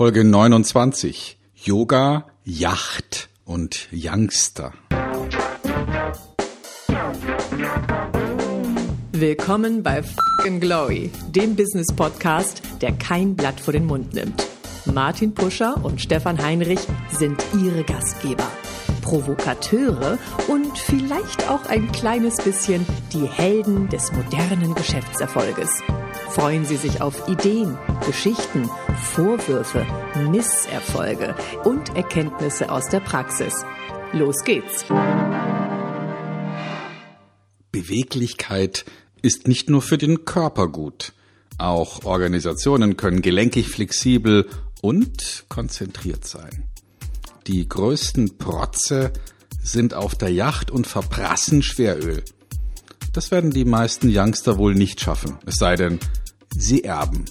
[0.00, 1.36] Folge 29.
[1.62, 4.72] Yoga, Yacht und Youngster.
[9.12, 14.42] Willkommen bei Fucking Glory, dem Business Podcast, der kein Blatt vor den Mund nimmt.
[14.86, 16.80] Martin Puscher und Stefan Heinrich
[17.10, 18.50] sind ihre Gastgeber.
[19.02, 20.16] Provokateure
[20.48, 25.82] und vielleicht auch ein kleines bisschen die Helden des modernen Geschäftserfolges.
[26.30, 27.76] Freuen Sie sich auf Ideen,
[28.06, 28.70] Geschichten,
[29.02, 29.84] Vorwürfe,
[30.30, 33.52] Misserfolge und Erkenntnisse aus der Praxis.
[34.12, 34.84] Los geht's!
[37.72, 38.84] Beweglichkeit
[39.22, 41.14] ist nicht nur für den Körper gut.
[41.58, 44.48] Auch Organisationen können gelenkig, flexibel
[44.82, 46.62] und konzentriert sein.
[47.48, 49.12] Die größten Protze
[49.60, 52.22] sind auf der Yacht und verprassen Schweröl.
[53.12, 55.98] Das werden die meisten Youngster wohl nicht schaffen, es sei denn,
[56.54, 57.24] sie erben.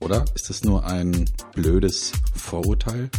[0.00, 3.10] Oder ist das nur ein blödes Vorurteil?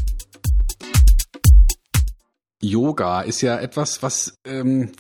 [2.61, 4.91] Yoga ist ja etwas, was ähm,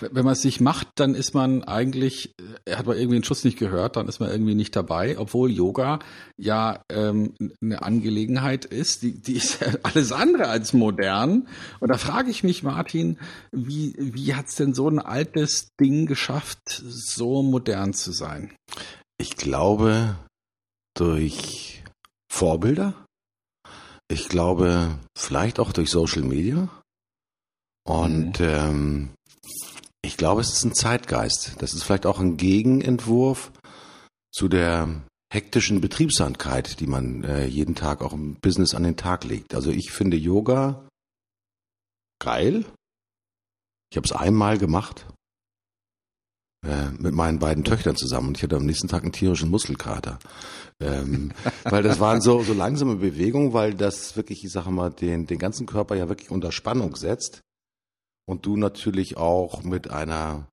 [0.00, 2.34] wenn man es sich macht, dann ist man eigentlich,
[2.66, 5.50] äh, hat man irgendwie einen Schuss nicht gehört, dann ist man irgendwie nicht dabei, obwohl
[5.50, 5.98] Yoga
[6.36, 11.48] ja ähm, eine Angelegenheit ist, die, die ist ja alles andere als modern.
[11.80, 13.18] Und da frage ich mich, Martin,
[13.50, 18.52] wie, wie hat es denn so ein altes Ding geschafft, so modern zu sein?
[19.18, 20.16] Ich glaube,
[20.94, 21.82] durch
[22.30, 22.94] Vorbilder.
[24.08, 26.68] Ich glaube, vielleicht auch durch Social Media.
[27.86, 28.46] Und mhm.
[28.46, 29.10] ähm,
[30.02, 31.54] ich glaube, es ist ein Zeitgeist.
[31.58, 33.52] Das ist vielleicht auch ein Gegenentwurf
[34.32, 39.24] zu der hektischen Betriebsamkeit, die man äh, jeden Tag auch im Business an den Tag
[39.24, 39.54] legt.
[39.54, 40.86] Also ich finde Yoga
[42.20, 42.64] geil.
[43.90, 45.06] Ich habe es einmal gemacht
[46.64, 50.18] äh, mit meinen beiden Töchtern zusammen und ich hatte am nächsten Tag einen tierischen Muskelkater.
[50.80, 51.32] Ähm,
[51.64, 55.38] weil das waren so, so langsame Bewegungen, weil das wirklich, ich sage mal, den, den
[55.38, 57.40] ganzen Körper ja wirklich unter Spannung setzt
[58.26, 60.48] und du natürlich auch mit einer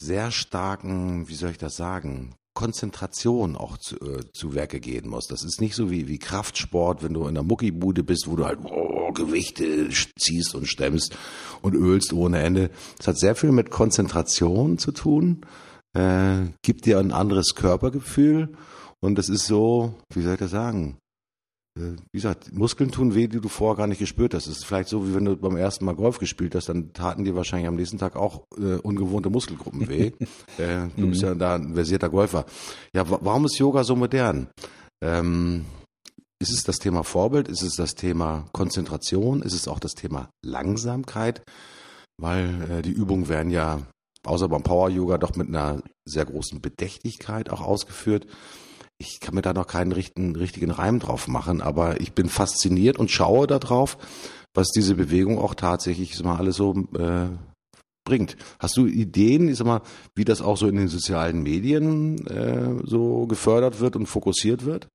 [0.00, 5.30] sehr starken, wie soll ich das sagen, Konzentration auch zu, äh, zu Werke gehen musst.
[5.30, 8.44] Das ist nicht so wie, wie Kraftsport, wenn du in der Muckibude bist, wo du
[8.44, 8.60] halt
[9.08, 9.88] oh, Gewichte
[10.18, 11.16] ziehst und stemmst
[11.62, 12.70] und ölst ohne Ende.
[12.98, 15.46] Das hat sehr viel mit Konzentration zu tun,
[15.96, 18.50] äh, gibt dir ein anderes Körpergefühl
[19.00, 20.98] und das ist so, wie soll ich das sagen,
[21.76, 24.46] äh, wie gesagt, Muskeln tun weh, die du vorher gar nicht gespürt hast.
[24.46, 27.24] Es ist vielleicht so, wie wenn du beim ersten Mal Golf gespielt hast, dann taten
[27.24, 30.12] dir wahrscheinlich am nächsten Tag auch äh, ungewohnte Muskelgruppen weh.
[30.58, 32.46] äh, du bist ja da ein versierter Golfer.
[32.94, 34.48] Ja, warum ist Yoga so modern?
[35.02, 35.64] Ähm,
[36.44, 37.48] ist es das Thema Vorbild?
[37.48, 39.42] Ist es das Thema Konzentration?
[39.42, 41.42] Ist es auch das Thema Langsamkeit?
[42.20, 43.80] Weil äh, die Übungen werden ja,
[44.24, 48.26] außer beim Power Yoga, doch mit einer sehr großen Bedächtigkeit auch ausgeführt
[48.98, 52.98] ich kann mir da noch keinen richtigen, richtigen Reim drauf machen, aber ich bin fasziniert
[52.98, 53.98] und schaue da drauf,
[54.54, 57.28] was diese Bewegung auch tatsächlich mal, alles so äh,
[58.04, 58.36] bringt.
[58.60, 59.82] Hast du Ideen, ich sag mal,
[60.14, 64.86] wie das auch so in den sozialen Medien äh, so gefördert wird und fokussiert wird?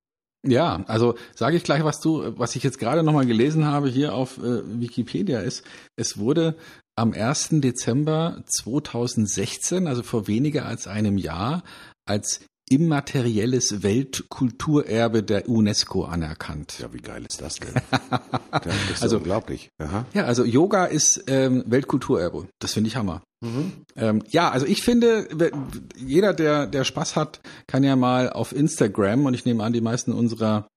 [0.46, 4.14] Ja, also sage ich gleich, was du, was ich jetzt gerade nochmal gelesen habe hier
[4.14, 5.64] auf äh, Wikipedia ist,
[5.96, 6.56] es wurde
[6.96, 7.60] am 1.
[7.60, 11.62] Dezember 2016, also vor weniger als einem Jahr,
[12.06, 12.40] als
[12.70, 16.78] immaterielles Weltkulturerbe der UNESCO anerkannt.
[16.78, 17.74] Ja, wie geil ist das denn?
[18.50, 19.70] das ist also unglaublich.
[19.78, 20.06] Aha.
[20.14, 22.48] Ja, also Yoga ist ähm, Weltkulturerbe.
[22.60, 23.22] Das finde ich Hammer.
[23.40, 23.72] Mhm.
[23.96, 25.28] Ähm, ja, also ich finde,
[25.96, 29.80] jeder, der, der Spaß hat, kann ja mal auf Instagram, und ich nehme an, die
[29.80, 30.68] meisten unserer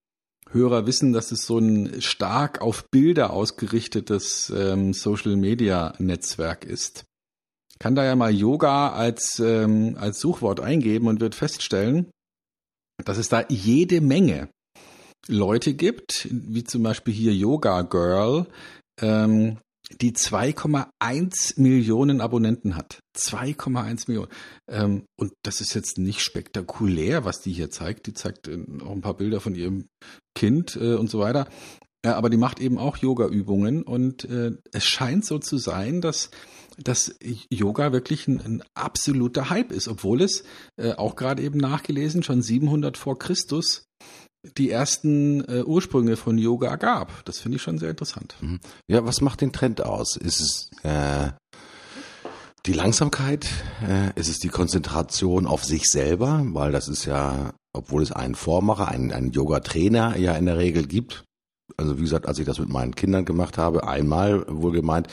[0.50, 7.06] Hörer wissen, dass es so ein stark auf Bilder ausgerichtetes ähm, Social-Media-Netzwerk ist
[7.84, 12.10] kann da ja mal Yoga als, ähm, als Suchwort eingeben und wird feststellen,
[13.04, 14.48] dass es da jede Menge
[15.28, 18.48] Leute gibt, wie zum Beispiel hier Yoga Girl,
[19.02, 19.58] ähm,
[20.00, 23.02] die 2,1 Millionen Abonnenten hat.
[23.18, 24.32] 2,1 Millionen.
[24.72, 28.08] Ähm, und das ist jetzt nicht spektakulär, was die hier zeigt.
[28.08, 29.88] Die zeigt äh, auch ein paar Bilder von ihrem
[30.36, 31.50] Kind äh, und so weiter.
[32.06, 36.32] Ja, aber die macht eben auch Yoga-Übungen und äh, es scheint so zu sein, dass
[36.78, 37.16] dass
[37.50, 40.44] Yoga wirklich ein, ein absoluter Hype ist, obwohl es
[40.78, 43.86] äh, auch gerade eben nachgelesen schon 700 vor Christus
[44.58, 47.24] die ersten äh, Ursprünge von Yoga gab.
[47.26, 48.36] Das finde ich schon sehr interessant.
[48.42, 48.60] Mhm.
[48.88, 50.18] Ja, was macht den Trend aus?
[50.18, 51.32] Ist es äh,
[52.66, 53.48] die Langsamkeit?
[53.88, 56.42] Äh, ist es die Konzentration auf sich selber?
[56.48, 60.88] Weil das ist ja, obwohl es einen Vormacher, einen, einen Yoga-Trainer ja in der Regel
[60.88, 61.24] gibt.
[61.78, 65.08] Also wie gesagt, als ich das mit meinen Kindern gemacht habe, einmal wohl gemeint,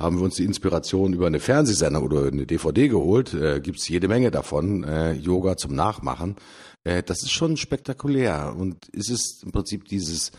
[0.00, 3.34] haben wir uns die Inspiration über eine Fernsehsendung oder eine DVD geholt.
[3.34, 6.36] Äh, Gibt es jede Menge davon, äh, Yoga zum Nachmachen.
[6.84, 10.32] Äh, das ist schon spektakulär und es ist im Prinzip dieses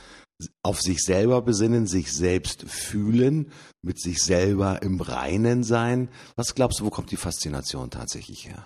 [0.64, 3.52] auf sich selber besinnen, sich selbst fühlen,
[3.82, 6.10] mit sich selber im Reinen sein.
[6.38, 8.66] Was glaubst du, wo kommt die Faszination tatsächlich her?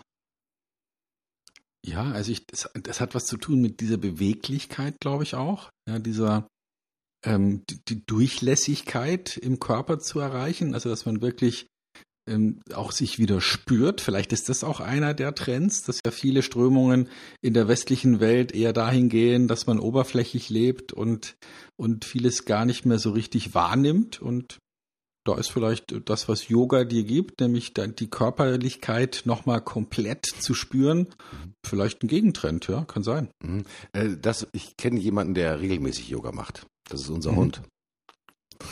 [1.86, 5.70] Ja, also ich, das, das hat was zu tun mit dieser Beweglichkeit, glaube ich auch.
[5.90, 6.48] Ja, dieser
[7.24, 11.68] ähm, die, die Durchlässigkeit im Körper zu erreichen, also dass man wirklich
[12.28, 14.02] ähm, auch sich wieder spürt.
[14.02, 17.10] Vielleicht ist das auch einer der Trends, dass ja viele Strömungen
[17.42, 21.36] in der westlichen Welt eher dahin gehen, dass man oberflächlich lebt und,
[21.76, 24.22] und vieles gar nicht mehr so richtig wahrnimmt.
[24.22, 24.60] Und
[25.26, 31.08] da ist vielleicht das, was Yoga dir gibt, nämlich die Körperlichkeit nochmal komplett zu spüren,
[31.66, 33.30] vielleicht ein Gegentrend, ja, kann sein.
[33.42, 33.64] Mhm.
[33.94, 36.66] Äh, das, ich kenne jemanden, der regelmäßig Yoga macht.
[36.94, 37.38] Das ist unser mhm.
[37.38, 37.62] Hund.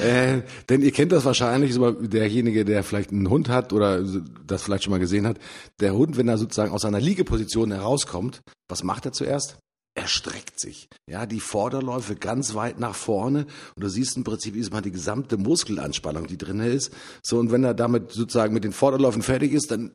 [0.00, 4.02] äh, denn ihr kennt das wahrscheinlich, derjenige, der vielleicht einen Hund hat oder
[4.44, 5.38] das vielleicht schon mal gesehen hat.
[5.78, 9.58] Der Hund, wenn er sozusagen aus seiner Liegeposition herauskommt, was macht er zuerst?
[9.94, 10.88] Er streckt sich.
[11.08, 13.46] Ja, die Vorderläufe ganz weit nach vorne
[13.76, 16.92] und du siehst im Prinzip ist mal die gesamte Muskelanspannung, die drin ist.
[17.22, 19.92] So, und wenn er damit sozusagen mit den Vorderläufen fertig ist, dann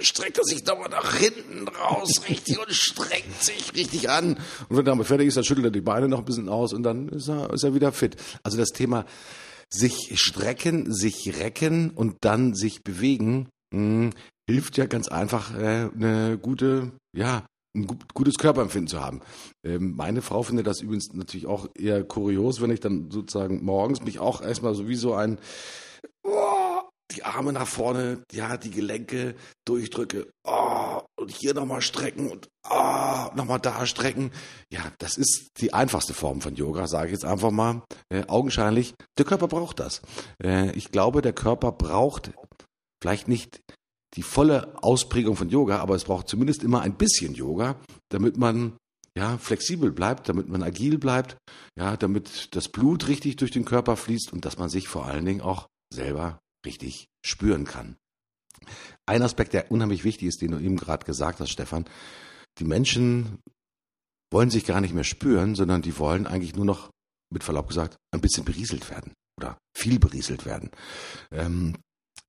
[0.00, 4.36] streckt er sich nochmal nach hinten raus, richtig, und streckt sich richtig an.
[4.68, 6.72] Und wenn er damit fertig ist, dann schüttelt er die Beine noch ein bisschen aus
[6.72, 8.16] und dann ist er, ist er wieder fit.
[8.42, 9.04] Also das Thema
[9.70, 14.10] sich strecken, sich recken und dann sich bewegen, mh, hm,
[14.46, 17.46] hilft ja ganz einfach, äh, eine gute, ja,
[17.76, 19.20] ein gutes Körperempfinden zu haben.
[19.64, 24.02] Ähm, meine Frau findet das übrigens natürlich auch eher kurios, wenn ich dann sozusagen morgens
[24.02, 25.38] mich auch erstmal so wie so ein
[26.22, 26.63] oh,
[27.10, 29.34] die Arme nach vorne, ja, die Gelenke
[29.66, 34.30] durchdrücke, oh, und hier nochmal strecken und oh, nochmal da strecken.
[34.70, 37.82] Ja, das ist die einfachste Form von Yoga, sage ich jetzt einfach mal.
[38.08, 40.02] Äh, augenscheinlich, der Körper braucht das.
[40.42, 42.32] Äh, ich glaube, der Körper braucht
[43.02, 43.60] vielleicht nicht
[44.16, 47.76] die volle Ausprägung von Yoga, aber es braucht zumindest immer ein bisschen Yoga,
[48.10, 48.76] damit man
[49.16, 51.36] ja, flexibel bleibt, damit man agil bleibt,
[51.78, 55.24] ja, damit das Blut richtig durch den Körper fließt und dass man sich vor allen
[55.24, 57.96] Dingen auch selber richtig spüren kann.
[59.06, 61.84] Ein Aspekt, der unheimlich wichtig ist, den du eben gerade gesagt hast, Stefan,
[62.58, 63.40] die Menschen
[64.32, 66.90] wollen sich gar nicht mehr spüren, sondern die wollen eigentlich nur noch,
[67.32, 70.70] mit Verlaub gesagt, ein bisschen berieselt werden oder viel berieselt werden.
[71.30, 71.76] Ähm,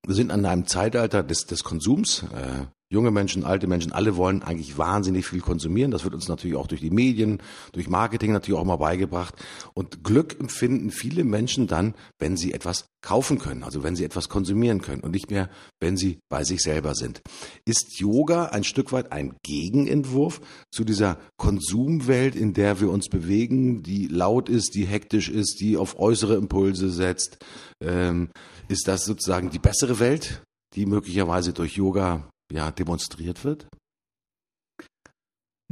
[0.05, 2.23] wir sind an einem Zeitalter des, des Konsums.
[2.23, 5.91] Äh, junge Menschen, alte Menschen, alle wollen eigentlich wahnsinnig viel konsumieren.
[5.91, 7.41] Das wird uns natürlich auch durch die Medien,
[7.71, 9.35] durch Marketing natürlich auch mal beigebracht.
[9.73, 14.29] Und Glück empfinden viele Menschen dann, wenn sie etwas kaufen können, also wenn sie etwas
[14.29, 15.49] konsumieren können und nicht mehr,
[15.79, 17.21] wenn sie bei sich selber sind.
[17.65, 20.41] Ist Yoga ein Stück weit ein Gegenentwurf
[20.71, 25.77] zu dieser Konsumwelt, in der wir uns bewegen, die laut ist, die hektisch ist, die
[25.77, 27.37] auf äußere Impulse setzt?
[27.81, 28.29] Ähm,
[28.67, 30.43] ist das sozusagen die bessere Welt,
[30.75, 33.67] die möglicherweise durch Yoga ja, demonstriert wird?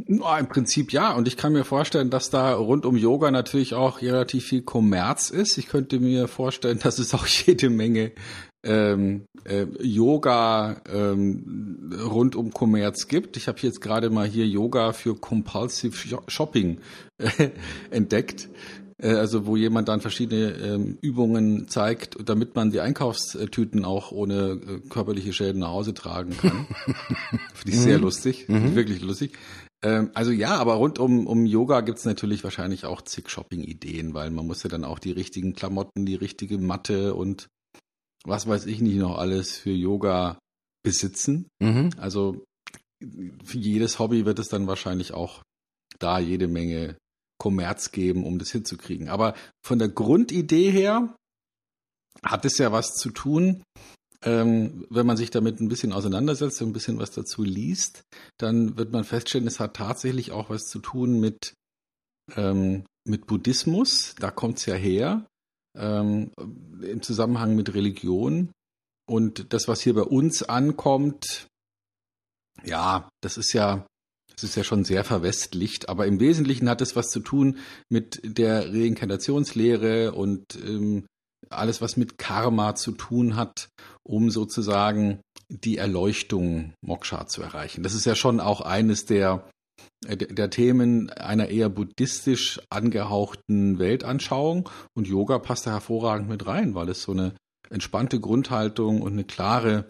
[0.06, 1.14] Im Prinzip ja.
[1.14, 5.30] Und ich kann mir vorstellen, dass da rund um Yoga natürlich auch relativ viel Kommerz
[5.30, 5.58] ist.
[5.58, 8.12] Ich könnte mir vorstellen, dass es auch jede Menge
[8.66, 13.38] ähm, äh, Yoga ähm, rund um Kommerz gibt.
[13.38, 16.80] Ich habe jetzt gerade mal hier Yoga für Compulsive Shopping
[17.92, 18.50] entdeckt.
[19.04, 24.52] Äh, also wo jemand dann verschiedene ähm, Übungen zeigt, damit man die Einkaufstüten auch ohne
[24.52, 26.68] äh, körperliche Schäden nach Hause tragen kann.
[27.54, 28.04] Finde ich sehr mhm.
[28.04, 28.76] lustig, mhm.
[28.76, 29.34] wirklich lustig.
[29.84, 34.32] Ähm, also ja, aber rund um, um Yoga gibt's natürlich wahrscheinlich auch zig Shopping-Ideen, weil
[34.32, 37.48] man muss ja dann auch die richtigen Klamotten, die richtige Matte und
[38.24, 40.40] was weiß ich nicht noch alles für Yoga
[40.82, 41.48] besitzen.
[41.60, 41.90] Mhm.
[41.98, 42.46] Also
[43.44, 45.42] für jedes Hobby wird es dann wahrscheinlich auch
[46.00, 46.96] da jede Menge
[47.44, 49.10] Kommerz geben, um das hinzukriegen.
[49.10, 49.36] Aber
[49.66, 51.14] von der Grundidee her
[52.24, 53.64] hat es ja was zu tun,
[54.24, 58.04] ähm, wenn man sich damit ein bisschen auseinandersetzt und ein bisschen was dazu liest,
[58.38, 61.54] dann wird man feststellen, es hat tatsächlich auch was zu tun mit,
[62.38, 64.16] ähm, mit Buddhismus.
[64.18, 65.28] Da kommt es ja her,
[65.78, 66.32] ähm,
[66.82, 68.54] im Zusammenhang mit Religion.
[69.06, 71.48] Und das, was hier bei uns ankommt,
[72.64, 73.86] ja, das ist ja
[74.36, 77.58] es ist ja schon sehr verwestlicht, aber im Wesentlichen hat es was zu tun
[77.90, 81.06] mit der Reinkarnationslehre und ähm,
[81.50, 83.70] alles, was mit Karma zu tun hat,
[84.04, 87.84] um sozusagen die Erleuchtung Moksha zu erreichen.
[87.84, 89.50] Das ist ja schon auch eines der,
[90.06, 96.76] äh, der Themen einer eher buddhistisch angehauchten Weltanschauung und Yoga passt da hervorragend mit rein,
[96.76, 97.34] weil es so eine
[97.70, 99.90] entspannte Grundhaltung und eine klare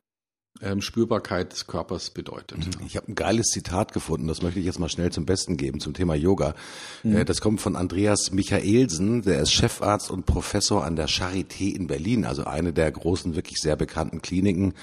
[0.62, 2.60] ähm, Spürbarkeit des Körpers bedeutet.
[2.60, 2.86] Mhm.
[2.86, 5.80] Ich habe ein geiles Zitat gefunden, das möchte ich jetzt mal schnell zum Besten geben
[5.80, 6.56] zum Thema Yoga.
[7.04, 7.18] Mhm.
[7.18, 11.88] Äh, das kommt von Andreas Michaelsen, der ist Chefarzt und Professor an der Charité in
[11.88, 14.74] Berlin, also eine der großen, wirklich sehr bekannten Kliniken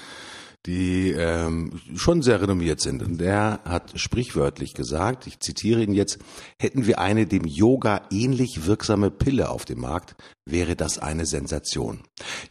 [0.65, 3.01] die ähm, schon sehr renommiert sind.
[3.01, 6.19] Und der hat sprichwörtlich gesagt, ich zitiere ihn jetzt,
[6.59, 10.15] hätten wir eine dem Yoga ähnlich wirksame Pille auf dem Markt,
[10.45, 12.01] wäre das eine Sensation.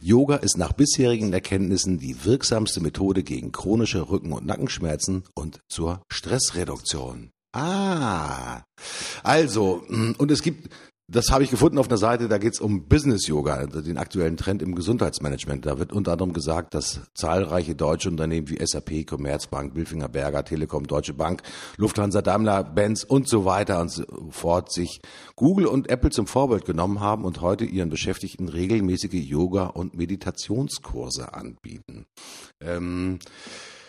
[0.01, 6.03] Yoga ist nach bisherigen Erkenntnissen die wirksamste Methode gegen chronische Rücken- und Nackenschmerzen und zur
[6.11, 7.31] Stressreduktion.
[7.53, 8.63] Ah,
[9.23, 10.69] also, und es gibt
[11.11, 13.97] das habe ich gefunden auf einer Seite, da geht es um Business Yoga, also den
[13.97, 15.65] aktuellen Trend im Gesundheitsmanagement.
[15.65, 20.87] Da wird unter anderem gesagt, dass zahlreiche deutsche Unternehmen wie SAP, Commerzbank, Bilfinger Berger, Telekom,
[20.87, 21.43] Deutsche Bank,
[21.75, 25.01] Lufthansa, Daimler, Benz und so weiter und so fort sich
[25.35, 31.33] Google und Apple zum Vorbild genommen haben und heute ihren Beschäftigten regelmäßige Yoga- und Meditationskurse
[31.33, 32.05] anbieten.
[32.61, 33.80] Ähm, äh,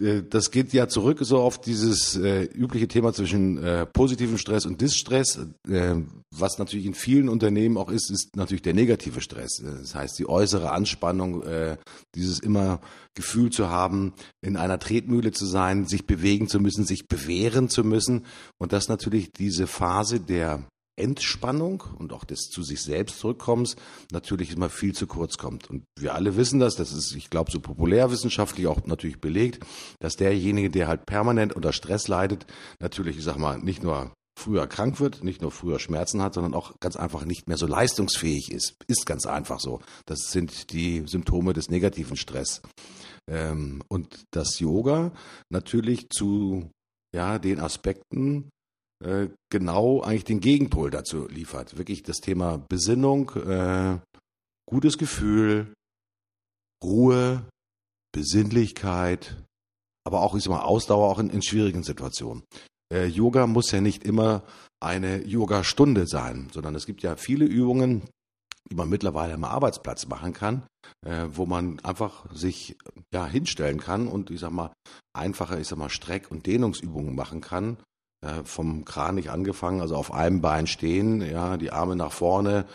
[0.00, 4.80] das geht ja zurück so auf dieses äh, übliche Thema zwischen äh, positivem Stress und
[4.80, 5.38] Distress.
[5.68, 5.96] Äh,
[6.30, 9.62] was natürlich in vielen Unternehmen auch ist, ist natürlich der negative Stress.
[9.62, 11.76] Das heißt, die äußere Anspannung, äh,
[12.14, 12.80] dieses immer
[13.14, 17.82] Gefühl zu haben, in einer Tretmühle zu sein, sich bewegen zu müssen, sich bewähren zu
[17.82, 18.26] müssen.
[18.58, 20.64] Und das natürlich diese Phase der
[20.98, 23.76] Entspannung und auch des zu sich selbst zurückkommens
[24.12, 25.68] natürlich immer viel zu kurz kommt.
[25.70, 29.64] Und wir alle wissen das, das ist, ich glaube, so populärwissenschaftlich auch natürlich belegt,
[30.00, 32.46] dass derjenige, der halt permanent unter Stress leidet,
[32.80, 36.54] natürlich, ich sag mal, nicht nur früher krank wird, nicht nur früher Schmerzen hat, sondern
[36.54, 38.76] auch ganz einfach nicht mehr so leistungsfähig ist.
[38.86, 39.80] Ist ganz einfach so.
[40.06, 42.62] Das sind die Symptome des negativen Stress.
[43.28, 45.12] Ähm, und das Yoga
[45.50, 46.70] natürlich zu
[47.14, 48.50] ja, den Aspekten
[49.04, 51.78] äh, genau eigentlich den Gegenpol dazu liefert.
[51.78, 53.98] Wirklich das Thema Besinnung, äh,
[54.68, 55.72] gutes Gefühl,
[56.82, 57.44] Ruhe,
[58.12, 59.36] Besinnlichkeit,
[60.06, 62.42] aber auch ich sag mal, Ausdauer auch in, in schwierigen Situationen.
[62.92, 64.42] Äh, Yoga muss ja nicht immer
[64.80, 68.08] eine Yoga-Stunde sein, sondern es gibt ja viele Übungen,
[68.70, 70.66] die man mittlerweile am Arbeitsplatz machen kann,
[71.04, 72.76] äh, wo man einfach sich
[73.12, 74.72] ja hinstellen kann und ich sag mal
[75.16, 77.78] einfache, ich sag mal Streck- und Dehnungsübungen machen kann,
[78.20, 82.66] äh, vom Kranich angefangen, also auf einem Bein stehen, ja, die Arme nach vorne.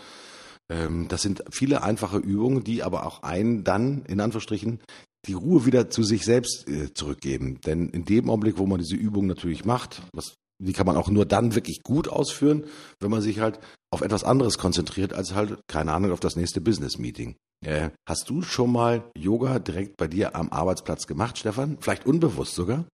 [0.72, 4.80] Ähm, das sind viele einfache Übungen, die aber auch einen dann, in Anführungsstrichen,
[5.28, 7.60] die Ruhe wieder zu sich selbst äh, zurückgeben.
[7.62, 11.10] Denn in dem Augenblick, wo man diese Übung natürlich macht, was, die kann man auch
[11.10, 12.66] nur dann wirklich gut ausführen,
[13.00, 13.60] wenn man sich halt
[13.92, 17.36] auf etwas anderes konzentriert, als halt, keine Ahnung, auf das nächste Business-Meeting.
[17.66, 21.78] Äh, hast du schon mal Yoga direkt bei dir am Arbeitsplatz gemacht, Stefan?
[21.80, 22.86] Vielleicht unbewusst sogar?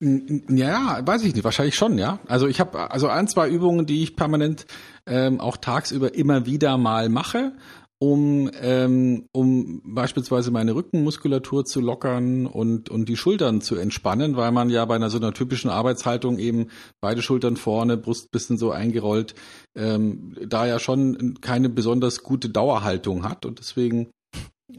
[0.00, 2.20] Ja, weiß ich nicht, wahrscheinlich schon, ja.
[2.26, 4.64] Also ich habe also ein, zwei Übungen, die ich permanent
[5.06, 7.52] ähm, auch tagsüber immer wieder mal mache,
[7.98, 14.52] um ähm, um beispielsweise meine Rückenmuskulatur zu lockern und und die Schultern zu entspannen, weil
[14.52, 16.68] man ja bei einer so einer typischen Arbeitshaltung eben
[17.02, 19.34] beide Schultern vorne, Brust bisschen so eingerollt,
[19.76, 24.10] ähm, da ja schon keine besonders gute Dauerhaltung hat und deswegen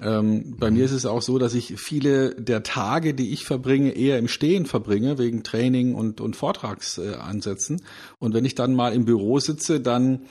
[0.01, 3.91] ähm, bei mir ist es auch so, dass ich viele der Tage, die ich verbringe,
[3.91, 7.79] eher im Stehen verbringe, wegen Training und, und Vortragsansätzen.
[7.79, 7.83] Äh,
[8.19, 10.21] und wenn ich dann mal im Büro sitze, dann,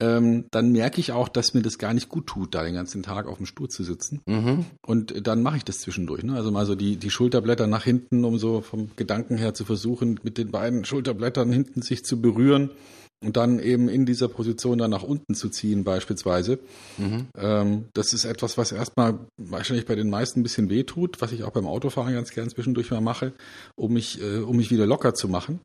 [0.00, 3.02] ähm, dann merke ich auch, dass mir das gar nicht gut tut, da den ganzen
[3.02, 4.20] Tag auf dem Stuhl zu sitzen.
[4.26, 4.66] Mhm.
[4.86, 6.22] Und dann mache ich das zwischendurch.
[6.22, 6.34] Ne?
[6.34, 10.20] Also mal so die, die Schulterblätter nach hinten, um so vom Gedanken her zu versuchen,
[10.22, 12.70] mit den beiden Schulterblättern hinten sich zu berühren
[13.22, 16.58] und dann eben in dieser Position dann nach unten zu ziehen beispielsweise.
[16.96, 17.26] Mhm.
[17.36, 21.32] Ähm, das ist etwas, was erstmal wahrscheinlich bei den meisten ein bisschen weh tut, was
[21.32, 23.32] ich auch beim Autofahren ganz gern zwischendurch mal mache,
[23.76, 25.60] um mich, äh, um mich wieder locker zu machen.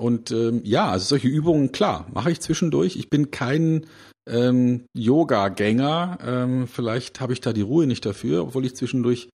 [0.00, 2.96] Und ähm, ja, also solche Übungen, klar, mache ich zwischendurch.
[2.96, 3.86] Ich bin kein
[4.28, 6.18] ähm, Yoga-Gänger.
[6.24, 9.28] Ähm, vielleicht habe ich da die Ruhe nicht dafür, obwohl ich zwischendurch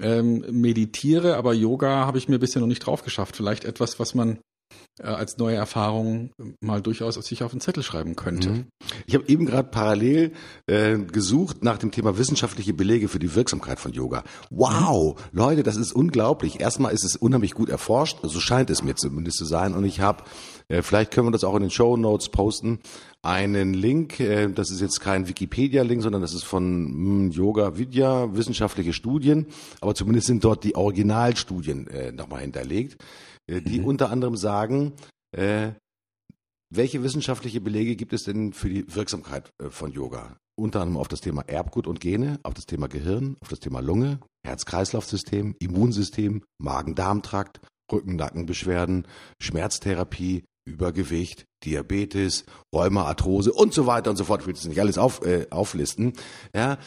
[0.00, 3.36] ähm, meditiere, aber Yoga habe ich mir bisher noch nicht drauf geschafft.
[3.36, 4.38] Vielleicht etwas, was man
[4.98, 8.50] äh, als neue Erfahrung mal durchaus sich auf den Zettel schreiben könnte.
[8.50, 8.66] Mhm.
[9.06, 10.32] Ich habe eben gerade parallel
[10.66, 14.22] äh, gesucht nach dem Thema wissenschaftliche Belege für die Wirksamkeit von Yoga.
[14.50, 15.20] Wow.
[15.32, 16.60] Leute, das ist unglaublich.
[16.60, 19.74] Erstmal ist es unheimlich gut erforscht, so scheint es mir zumindest zu sein.
[19.74, 20.24] Und ich habe,
[20.68, 22.80] äh, vielleicht können wir das auch in den Show Notes posten,
[23.22, 28.34] einen Link, äh, das ist jetzt kein Wikipedia-Link, sondern das ist von hm, Yoga Vidya,
[28.34, 29.46] wissenschaftliche Studien,
[29.80, 32.98] aber zumindest sind dort die Originalstudien äh, nochmal hinterlegt.
[33.50, 33.86] Äh, die mhm.
[33.86, 34.92] unter anderem sagen,
[35.32, 35.72] äh,
[36.74, 40.36] welche wissenschaftliche Belege gibt es denn für die Wirksamkeit äh, von Yoga?
[40.58, 43.80] Unter anderem auf das Thema Erbgut und Gene, auf das Thema Gehirn, auf das Thema
[43.80, 49.06] Lunge, Herz-Kreislauf-System, Immunsystem, Magen-Darm-Trakt, Rücken-Nackenbeschwerden,
[49.40, 52.44] Schmerztherapie, Übergewicht, Diabetes,
[52.74, 54.42] Rheuma, Arthrose und so weiter und so fort.
[54.42, 56.12] Ich will das nicht alles auf, äh, auflisten.
[56.54, 56.78] Ja.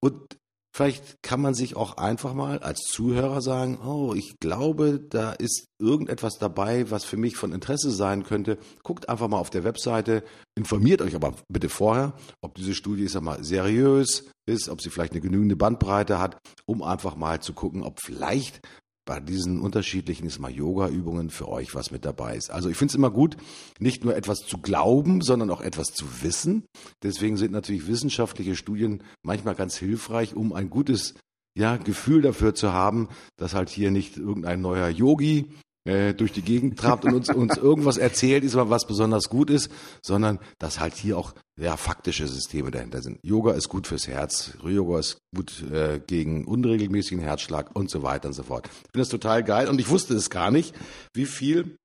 [0.00, 0.37] Und
[0.78, 5.66] Vielleicht kann man sich auch einfach mal als Zuhörer sagen, oh, ich glaube, da ist
[5.80, 8.58] irgendetwas dabei, was für mich von Interesse sein könnte.
[8.84, 10.22] Guckt einfach mal auf der Webseite,
[10.54, 14.90] informiert euch aber bitte vorher, ob diese Studie, ich sag mal, seriös ist, ob sie
[14.90, 18.60] vielleicht eine genügende Bandbreite hat, um einfach mal zu gucken, ob vielleicht
[19.08, 22.50] bei diesen unterschiedlichen ist mal Yoga-Übungen für euch was mit dabei ist.
[22.50, 23.38] Also ich finde es immer gut,
[23.78, 26.66] nicht nur etwas zu glauben, sondern auch etwas zu wissen.
[27.02, 31.14] Deswegen sind natürlich wissenschaftliche Studien manchmal ganz hilfreich, um ein gutes
[31.56, 35.46] ja, Gefühl dafür zu haben, dass halt hier nicht irgendein neuer Yogi
[35.88, 39.70] äh, durch die Gegend trabt und uns, uns irgendwas erzählt, ist was besonders gut ist,
[40.02, 43.18] sondern dass halt hier auch ja, faktische Systeme dahinter sind.
[43.22, 48.28] Yoga ist gut fürs Herz, Yoga ist gut äh, gegen unregelmäßigen Herzschlag und so weiter
[48.28, 48.66] und so fort.
[48.66, 50.74] Ich finde das total geil und ich wusste es gar nicht,
[51.14, 51.76] wie viel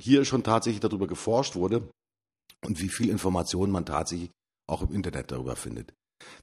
[0.00, 1.86] hier schon tatsächlich darüber geforscht wurde
[2.64, 4.30] und wie viel Informationen man tatsächlich
[4.66, 5.92] auch im Internet darüber findet.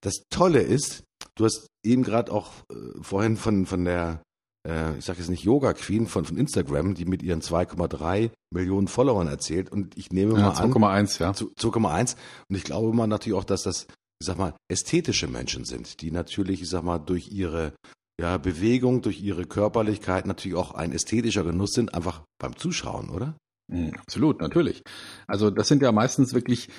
[0.02, 1.04] Das Tolle ist,
[1.36, 4.22] du hast eben gerade auch äh, vorhin von, von der
[4.70, 8.88] äh, ich sage jetzt nicht Yoga Queen von, von Instagram, die mit ihren 2,3 Millionen
[8.88, 9.72] Followern erzählt.
[9.72, 10.74] Und ich nehme ja, mal 2, an.
[10.74, 11.32] 2,1, ja.
[11.32, 12.16] 2,1.
[12.48, 13.88] Und ich glaube mal natürlich auch, dass das,
[14.20, 17.74] ich sag mal, ästhetische Menschen sind, die natürlich, ich sag mal, durch ihre
[18.20, 23.36] ja, Bewegung, durch ihre Körperlichkeit natürlich auch ein ästhetischer Genuss sind, einfach beim Zuschauen, oder?
[23.72, 24.84] Mhm, absolut, natürlich.
[25.28, 26.70] Also das sind ja meistens wirklich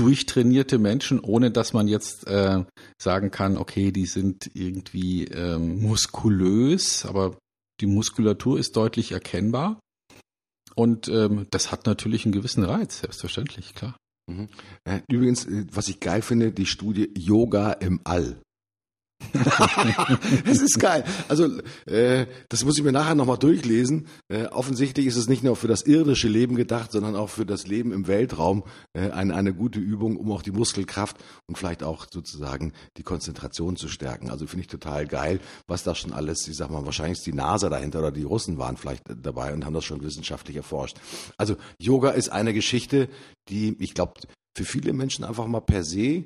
[0.00, 2.64] durchtrainierte Menschen, ohne dass man jetzt äh,
[2.98, 7.36] sagen kann, okay, die sind irgendwie ähm, muskulös, aber
[7.82, 9.78] die Muskulatur ist deutlich erkennbar.
[10.74, 13.94] Und ähm, das hat natürlich einen gewissen Reiz, selbstverständlich, klar.
[14.26, 14.48] Mhm.
[14.84, 18.40] Äh, übrigens, äh, was ich geil finde, die Studie Yoga im All.
[20.44, 21.04] es ist geil.
[21.28, 21.48] Also
[21.86, 24.06] äh, das muss ich mir nachher nochmal durchlesen.
[24.28, 27.66] Äh, offensichtlich ist es nicht nur für das irdische Leben gedacht, sondern auch für das
[27.66, 32.06] Leben im Weltraum äh, eine, eine gute Übung, um auch die Muskelkraft und vielleicht auch
[32.10, 34.30] sozusagen die Konzentration zu stärken.
[34.30, 37.32] Also finde ich total geil, was da schon alles, ich sag mal, wahrscheinlich ist die
[37.32, 40.96] NASA dahinter oder die Russen waren vielleicht dabei und haben das schon wissenschaftlich erforscht.
[41.36, 43.08] Also Yoga ist eine Geschichte,
[43.48, 44.14] die, ich glaube,
[44.56, 46.24] für viele Menschen einfach mal per se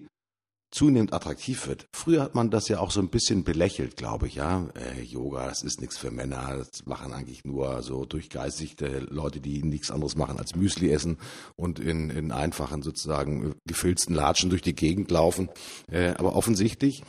[0.74, 1.86] zunehmend attraktiv wird.
[1.92, 4.68] Früher hat man das ja auch so ein bisschen belächelt, glaube ich, ja.
[4.74, 9.62] Äh, Yoga, das ist nichts für Männer, das machen eigentlich nur so durchgeistigte Leute, die
[9.62, 11.18] nichts anderes machen als Müsli essen
[11.54, 15.48] und in, in einfachen sozusagen gefilzten Latschen durch die Gegend laufen.
[15.90, 17.04] Äh, aber offensichtlich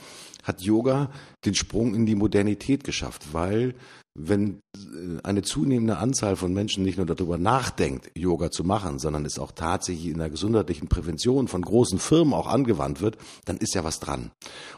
[0.46, 1.12] hat Yoga
[1.44, 3.76] den Sprung in die Modernität geschafft, weil
[4.18, 9.26] wenn äh, eine zunehmende Anzahl von Menschen nicht nur darüber nachdenkt, Yoga zu machen, sondern
[9.26, 13.76] es auch tatsächlich in der gesundheitlichen Prävention von großen Firmen auch angewandt wird, dann ist
[13.76, 14.32] ja was dran.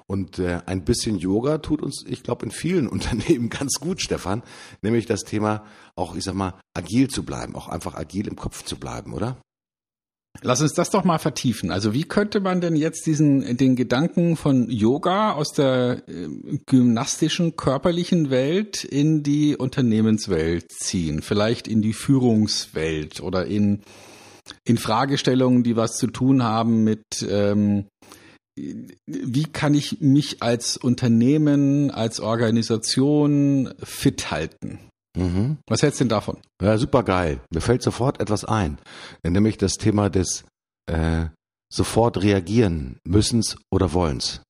[0.07, 4.41] Und äh, ein bisschen Yoga tut uns, ich glaube, in vielen Unternehmen ganz gut, Stefan,
[4.81, 5.63] nämlich das Thema
[5.95, 9.37] auch, ich sag mal, agil zu bleiben, auch einfach agil im Kopf zu bleiben, oder?
[10.41, 11.71] Lass uns das doch mal vertiefen.
[11.71, 16.27] Also wie könnte man denn jetzt diesen den Gedanken von Yoga aus der äh,
[16.65, 21.21] gymnastischen körperlichen Welt in die Unternehmenswelt ziehen?
[21.21, 23.81] Vielleicht in die Führungswelt oder in
[24.63, 27.85] in Fragestellungen, die was zu tun haben mit ähm,
[29.05, 34.79] wie kann ich mich als Unternehmen, als Organisation fit halten?
[35.17, 35.57] Mhm.
[35.67, 36.37] Was hältst du denn davon?
[36.61, 37.41] Ja, super geil.
[37.51, 38.77] Mir fällt sofort etwas ein,
[39.23, 40.45] nämlich das Thema des
[40.85, 41.25] äh,
[41.73, 44.41] sofort reagieren müssens oder wollens.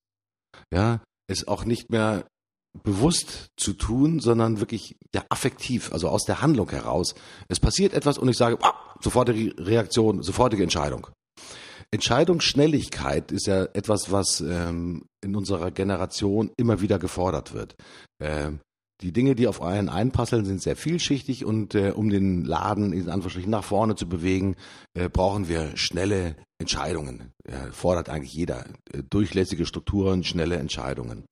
[0.74, 2.26] Ja, es auch nicht mehr
[2.84, 7.16] bewusst zu tun, sondern wirklich ja affektiv, also aus der Handlung heraus.
[7.48, 11.08] Es passiert etwas und ich sage, ah, sofortige Reaktion, sofortige Entscheidung.
[11.92, 17.76] Entscheidungsschnelligkeit ist ja etwas, was ähm, in unserer Generation immer wieder gefordert wird.
[18.22, 18.60] Ähm,
[19.02, 23.10] die Dinge, die auf einen einpasseln, sind sehr vielschichtig und äh, um den Laden in
[23.10, 24.56] Anführungsstrichen nach vorne zu bewegen,
[24.96, 27.32] äh, brauchen wir schnelle Entscheidungen.
[27.44, 28.66] Äh, fordert eigentlich jeder.
[28.92, 31.26] Äh, durchlässige Strukturen, schnelle Entscheidungen.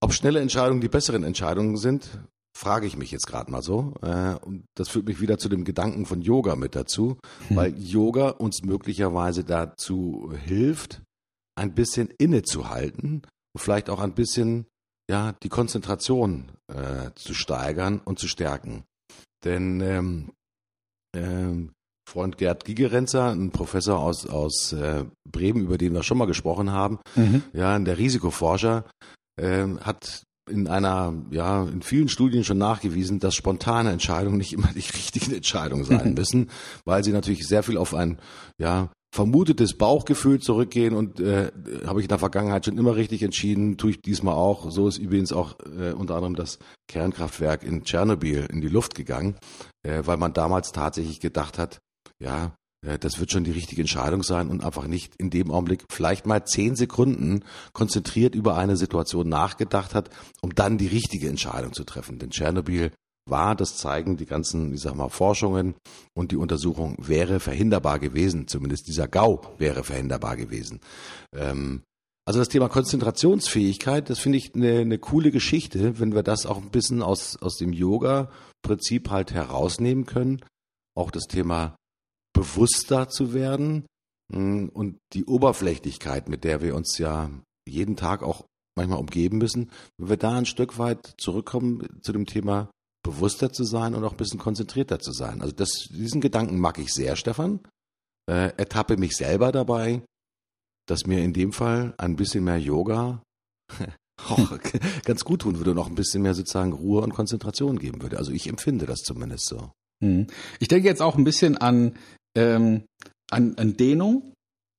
[0.00, 2.20] Ob schnelle Entscheidungen die besseren Entscheidungen sind,
[2.56, 3.94] frage ich mich jetzt gerade mal so.
[4.02, 7.56] Äh, und das führt mich wieder zu dem Gedanken von Yoga mit dazu, hm.
[7.56, 11.02] weil Yoga uns möglicherweise dazu hilft,
[11.56, 13.22] ein bisschen innezuhalten
[13.54, 14.66] und vielleicht auch ein bisschen
[15.12, 18.84] ja, die Konzentration äh, zu steigern und zu stärken.
[19.44, 20.32] Denn ähm,
[21.14, 21.72] ähm,
[22.08, 26.72] Freund Gerd Gigerenzer, ein Professor aus, aus äh, Bremen, über den wir schon mal gesprochen
[26.72, 27.42] haben, mhm.
[27.52, 28.86] ja, der Risikoforscher,
[29.38, 34.68] äh, hat in einer, ja, in vielen Studien schon nachgewiesen, dass spontane Entscheidungen nicht immer
[34.68, 36.48] die richtigen Entscheidungen sein müssen,
[36.86, 38.18] weil sie natürlich sehr viel auf ein,
[38.58, 41.52] ja, vermutetes Bauchgefühl zurückgehen und äh,
[41.86, 44.70] habe ich in der Vergangenheit schon immer richtig entschieden, tue ich diesmal auch.
[44.70, 49.36] So ist übrigens auch äh, unter anderem das Kernkraftwerk in Tschernobyl in die Luft gegangen,
[49.82, 51.78] äh, weil man damals tatsächlich gedacht hat,
[52.20, 52.54] ja,
[52.86, 56.26] äh, das wird schon die richtige Entscheidung sein und einfach nicht in dem Augenblick vielleicht
[56.26, 57.44] mal zehn Sekunden
[57.74, 60.08] konzentriert über eine Situation nachgedacht hat,
[60.40, 62.18] um dann die richtige Entscheidung zu treffen.
[62.18, 62.92] Denn Tschernobyl
[63.28, 65.74] war, das zeigen die ganzen, ich sag mal, Forschungen
[66.14, 70.80] und die Untersuchung wäre verhinderbar gewesen, zumindest dieser GAU wäre verhinderbar gewesen.
[71.34, 71.82] Ähm,
[72.24, 76.58] also das Thema Konzentrationsfähigkeit, das finde ich eine, eine coole Geschichte, wenn wir das auch
[76.58, 80.40] ein bisschen aus, aus dem Yoga-Prinzip halt herausnehmen können.
[80.96, 81.74] Auch das Thema
[82.32, 83.86] bewusster zu werden
[84.32, 87.30] mm, und die Oberflächlichkeit, mit der wir uns ja
[87.66, 88.44] jeden Tag auch
[88.76, 92.70] manchmal umgeben müssen, wenn wir da ein Stück weit zurückkommen zu dem Thema
[93.02, 95.42] bewusster zu sein und auch ein bisschen konzentrierter zu sein.
[95.42, 97.60] Also das, diesen Gedanken mag ich sehr, Stefan.
[98.30, 100.02] Äh, ertappe mich selber dabei,
[100.86, 103.22] dass mir in dem Fall ein bisschen mehr Yoga
[104.28, 104.58] auch
[105.04, 108.18] ganz gut tun würde und auch ein bisschen mehr sozusagen Ruhe und Konzentration geben würde.
[108.18, 109.72] Also ich empfinde das zumindest so.
[110.02, 110.26] Hm.
[110.60, 111.96] Ich denke jetzt auch ein bisschen an,
[112.36, 112.84] ähm,
[113.30, 114.32] an, an Dehnung,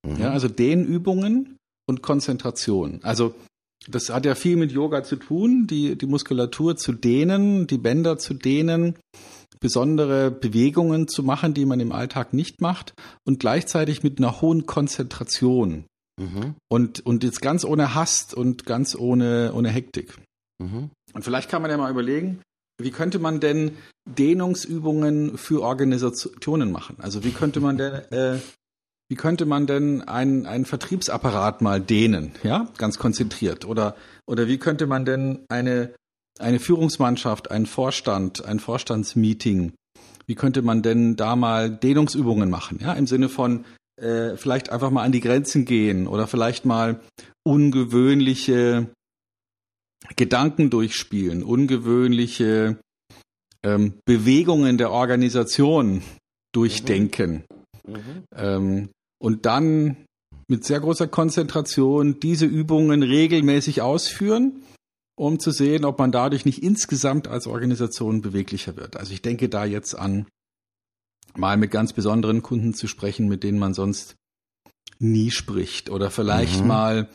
[0.05, 0.17] mhm.
[0.17, 1.57] ja, also Dehnübungen
[1.87, 2.99] und Konzentration.
[3.03, 3.35] Also
[3.87, 8.17] das hat ja viel mit Yoga zu tun, die, die Muskulatur zu dehnen, die Bänder
[8.17, 8.95] zu dehnen,
[9.59, 12.93] besondere Bewegungen zu machen, die man im Alltag nicht macht
[13.25, 15.85] und gleichzeitig mit einer hohen Konzentration.
[16.19, 16.55] Mhm.
[16.69, 20.17] Und, und jetzt ganz ohne Hast und ganz ohne, ohne Hektik.
[20.61, 20.89] Mhm.
[21.13, 22.41] Und vielleicht kann man ja mal überlegen,
[22.79, 26.97] wie könnte man denn Dehnungsübungen für Organisationen machen?
[26.99, 28.39] Also wie könnte man denn äh,
[29.13, 33.63] wie könnte man denn einen, einen Vertriebsapparat mal dehnen, ja, ganz konzentriert?
[33.63, 33.95] Oder,
[34.25, 35.93] oder wie könnte man denn eine,
[36.39, 39.73] eine Führungsmannschaft, einen Vorstand, ein Vorstandsmeeting,
[40.25, 43.65] wie könnte man denn da mal Dehnungsübungen machen, ja, im Sinne von
[44.01, 46.99] äh, vielleicht einfach mal an die Grenzen gehen oder vielleicht mal
[47.43, 48.87] ungewöhnliche
[50.15, 52.79] Gedanken durchspielen, ungewöhnliche
[53.61, 56.01] ähm, Bewegungen der Organisation
[56.51, 57.43] durchdenken.
[57.43, 57.63] Mhm.
[57.87, 58.23] Mhm.
[58.35, 58.89] Ähm,
[59.23, 59.95] und dann
[60.49, 64.63] mit sehr großer Konzentration diese Übungen regelmäßig ausführen,
[65.15, 68.97] um zu sehen, ob man dadurch nicht insgesamt als Organisation beweglicher wird.
[68.97, 70.27] Also ich denke da jetzt an
[71.35, 74.17] mal mit ganz besonderen Kunden zu sprechen, mit denen man sonst
[74.99, 76.67] nie spricht oder vielleicht mhm.
[76.67, 77.09] mal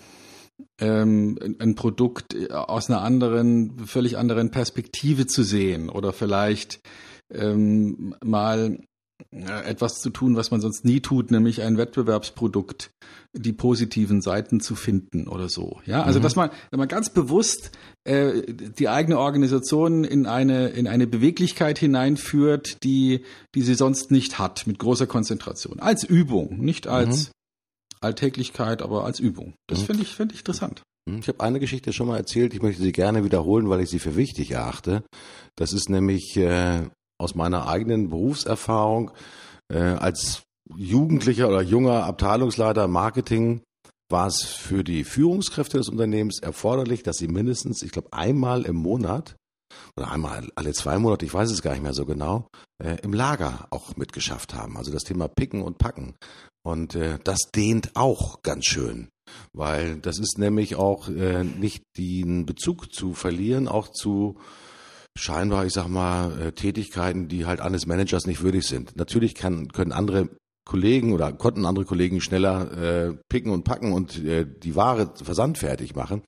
[0.80, 6.80] ähm, ein Produkt aus einer anderen, völlig anderen Perspektive zu sehen oder vielleicht
[7.30, 8.80] ähm, mal
[9.30, 12.90] etwas zu tun, was man sonst nie tut, nämlich ein Wettbewerbsprodukt,
[13.32, 15.80] die positiven Seiten zu finden oder so.
[15.86, 16.22] Ja, also mhm.
[16.22, 17.72] dass man, wenn man ganz bewusst
[18.04, 24.38] äh, die eigene Organisation in eine in eine Beweglichkeit hineinführt, die die sie sonst nicht
[24.38, 27.32] hat, mit großer Konzentration, als Übung, nicht als mhm.
[28.00, 29.54] Alltäglichkeit, aber als Übung.
[29.66, 29.86] Das mhm.
[29.86, 30.82] finde ich finde ich interessant.
[31.06, 31.18] Mhm.
[31.18, 33.98] Ich habe eine Geschichte schon mal erzählt, ich möchte sie gerne wiederholen, weil ich sie
[33.98, 35.02] für wichtig erachte.
[35.56, 39.10] Das ist nämlich äh, aus meiner eigenen Berufserfahrung
[39.72, 40.42] äh, als
[40.76, 43.62] Jugendlicher oder junger Abteilungsleiter Marketing
[44.10, 48.76] war es für die Führungskräfte des Unternehmens erforderlich, dass sie mindestens, ich glaube, einmal im
[48.76, 49.36] Monat
[49.96, 52.48] oder einmal alle zwei Monate, ich weiß es gar nicht mehr so genau,
[52.82, 54.76] äh, im Lager auch mitgeschafft haben.
[54.76, 56.14] Also das Thema Picken und Packen.
[56.64, 59.08] Und äh, das dehnt auch ganz schön,
[59.52, 64.38] weil das ist nämlich auch äh, nicht den Bezug zu verlieren, auch zu
[65.18, 68.96] scheinbar, ich sag mal, äh, Tätigkeiten, die halt eines Managers nicht würdig sind.
[68.96, 70.30] Natürlich kann, können andere
[70.64, 75.94] Kollegen oder konnten andere Kollegen schneller äh, picken und packen und äh, die Ware versandfertig
[75.96, 76.22] machen.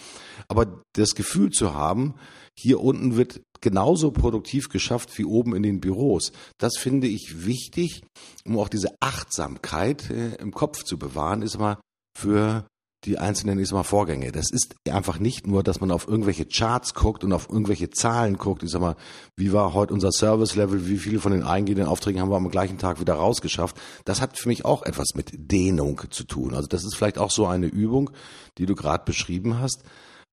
[0.48, 2.14] Aber das Gefühl zu haben,
[2.56, 8.02] hier unten wird genauso produktiv geschafft wie oben in den Büros, das finde ich wichtig,
[8.46, 11.78] um auch diese Achtsamkeit äh, im Kopf zu bewahren, ist mal
[12.18, 12.66] für
[13.04, 14.30] die einzelnen ich sag mal, Vorgänge.
[14.30, 18.36] Das ist einfach nicht nur, dass man auf irgendwelche Charts guckt und auf irgendwelche Zahlen
[18.36, 18.62] guckt.
[18.62, 18.96] Ich sag mal,
[19.36, 22.78] wie war heute unser Service-Level, wie viele von den eingehenden Aufträgen haben wir am gleichen
[22.78, 23.80] Tag wieder rausgeschafft.
[24.04, 26.54] Das hat für mich auch etwas mit Dehnung zu tun.
[26.54, 28.10] Also das ist vielleicht auch so eine Übung,
[28.58, 29.82] die du gerade beschrieben hast,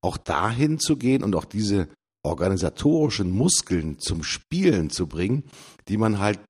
[0.02, 1.88] auch dahin zu gehen und auch diese
[2.22, 5.44] organisatorischen Muskeln zum Spielen zu bringen,
[5.88, 6.40] die man halt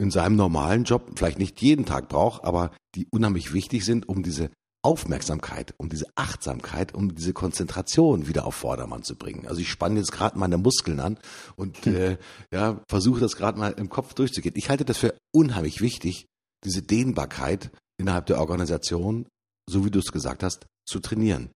[0.00, 4.24] in seinem normalen Job vielleicht nicht jeden Tag braucht, aber die unheimlich wichtig sind, um
[4.24, 4.50] diese
[4.84, 9.46] Aufmerksamkeit, um diese Achtsamkeit, um diese Konzentration wieder auf Vordermann zu bringen.
[9.48, 11.18] Also ich spanne jetzt gerade meine Muskeln an
[11.56, 12.18] und äh,
[12.52, 14.54] ja, versuche das gerade mal im Kopf durchzugehen.
[14.56, 16.26] Ich halte das für unheimlich wichtig,
[16.64, 19.26] diese Dehnbarkeit innerhalb der Organisation,
[19.68, 21.50] so wie du es gesagt hast, zu trainieren.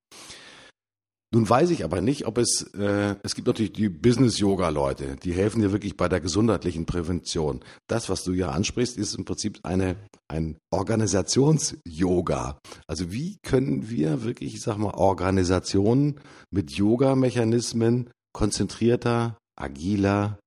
[1.31, 5.61] Nun weiß ich aber nicht, ob es, äh, es gibt natürlich die Business-Yoga-Leute, die helfen
[5.61, 7.61] dir wirklich bei der gesundheitlichen Prävention.
[7.87, 9.97] Das, was du ja ansprichst, ist im Prinzip eine,
[10.29, 12.59] ein Organisations-Yoga.
[12.87, 16.19] Also wie können wir wirklich, ich sag mal, Organisationen
[16.51, 20.39] mit Yoga-Mechanismen konzentrierter, agiler,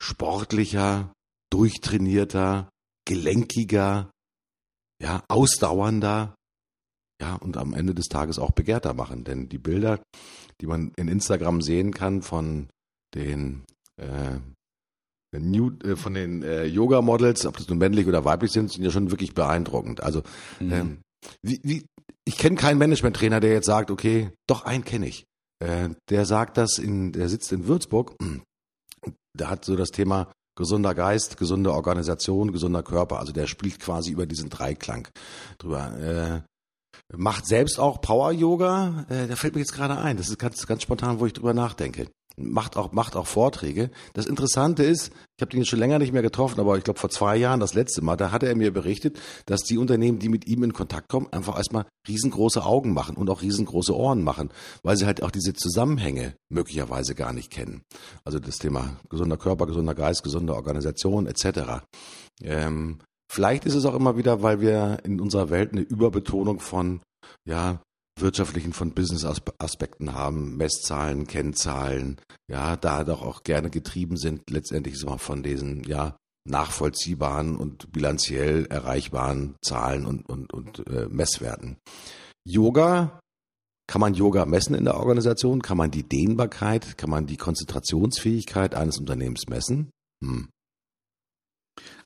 [0.00, 1.12] sportlicher,
[1.50, 2.70] durchtrainierter,
[3.06, 4.10] gelenkiger
[5.02, 6.34] ja, ausdauernder,
[7.22, 9.22] ja, und am Ende des Tages auch begehrter machen.
[9.22, 10.00] Denn die Bilder,
[10.60, 12.68] die man in Instagram sehen kann von
[13.14, 13.62] den
[13.96, 14.40] äh,
[15.38, 18.90] New, äh, von den äh, Yoga-Models, ob das nun männlich oder weiblich sind, sind ja
[18.90, 20.02] schon wirklich beeindruckend.
[20.02, 20.22] Also
[20.58, 20.72] mhm.
[20.72, 20.98] ähm,
[21.42, 21.86] wie, wie,
[22.24, 25.24] ich kenne keinen Management-Trainer, der jetzt sagt, okay, doch einen kenne ich.
[25.60, 28.16] Äh, der sagt das in, der sitzt in Würzburg,
[29.38, 33.20] der hat so das Thema gesunder Geist, gesunde Organisation, gesunder Körper.
[33.20, 35.06] Also der spielt quasi über diesen Dreiklang
[35.58, 36.44] drüber.
[37.16, 39.06] Macht selbst auch Power-Yoga.
[39.08, 40.16] Äh, da fällt mir jetzt gerade ein.
[40.16, 43.90] Das ist ganz, ganz spontan, wo ich drüber nachdenke macht auch, macht auch Vorträge.
[44.14, 47.10] Das Interessante ist, ich habe den schon länger nicht mehr getroffen, aber ich glaube vor
[47.10, 50.46] zwei Jahren das letzte Mal, da hatte er mir berichtet, dass die Unternehmen, die mit
[50.46, 54.50] ihm in Kontakt kommen, einfach erstmal riesengroße Augen machen und auch riesengroße Ohren machen,
[54.82, 57.82] weil sie halt auch diese Zusammenhänge möglicherweise gar nicht kennen.
[58.24, 61.84] Also das Thema gesunder Körper, gesunder Geist, gesunde Organisation etc.
[62.42, 62.98] Ähm,
[63.32, 67.00] vielleicht ist es auch immer wieder, weil wir in unserer Welt eine Überbetonung von
[67.48, 67.80] ja,
[68.20, 75.16] wirtschaftlichen, von Business-Aspekten haben, Messzahlen, Kennzahlen, ja, da doch auch gerne getrieben sind, letztendlich so
[75.16, 81.78] von diesen, ja, nachvollziehbaren und bilanziell erreichbaren Zahlen und, und, und äh, Messwerten.
[82.44, 83.20] Yoga,
[83.86, 85.62] kann man Yoga messen in der Organisation?
[85.62, 89.90] Kann man die Dehnbarkeit, kann man die Konzentrationsfähigkeit eines Unternehmens messen?
[90.22, 90.48] Hm.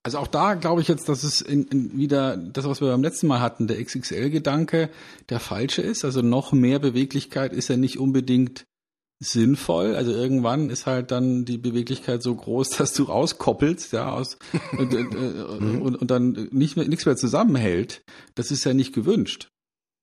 [0.02, 3.02] Also auch da glaube ich jetzt, dass es in, in wieder das, was wir beim
[3.02, 4.90] letzten Mal hatten, der XXL-Gedanke,
[5.29, 6.05] der falsche ist.
[6.05, 8.64] Also noch mehr Beweglichkeit ist ja nicht unbedingt
[9.18, 9.96] sinnvoll.
[9.96, 14.38] Also irgendwann ist halt dann die Beweglichkeit so groß, dass du rauskoppelst, ja, aus
[14.79, 15.83] und, äh, mhm.
[15.83, 18.02] und, und dann nicht mehr, nichts mehr zusammenhält.
[18.35, 19.48] Das ist ja nicht gewünscht.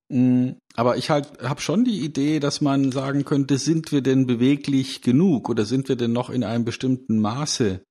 [0.10, 4.26] Mm, aber ich halt habe schon die Idee, dass man sagen könnte, sind wir denn
[4.26, 7.82] beweglich genug oder sind wir denn noch in einem bestimmten Maße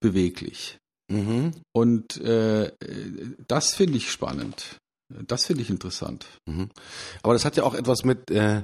[0.00, 0.78] beweglich?
[1.10, 1.52] Mhm.
[1.72, 2.72] Und äh,
[3.46, 4.78] das finde ich spannend.
[5.26, 6.26] Das finde ich interessant.
[6.46, 6.70] Mhm.
[7.22, 8.62] Aber das hat ja auch etwas mit äh,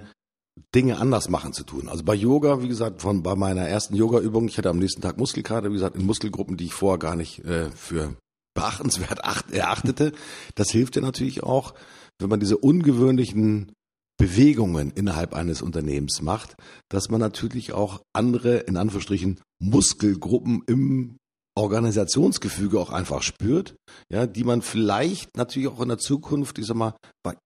[0.74, 1.88] Dinge anders machen zu tun.
[1.88, 5.18] Also bei Yoga, wie gesagt, von bei meiner ersten Yoga-Übung, ich hatte am nächsten Tag
[5.18, 8.16] Muskelkater, wie gesagt, in Muskelgruppen, die ich vorher gar nicht äh, für
[8.54, 9.20] beachtenswert
[9.52, 10.12] erachtete.
[10.54, 11.74] Das hilft ja natürlich auch,
[12.18, 13.72] wenn man diese ungewöhnlichen
[14.18, 16.56] Bewegungen innerhalb eines Unternehmens macht,
[16.88, 21.18] dass man natürlich auch andere, in Anführungsstrichen, Muskelgruppen im
[21.56, 23.76] Organisationsgefüge auch einfach spürt,
[24.12, 26.94] ja, die man vielleicht natürlich auch in der Zukunft, ich sag mal,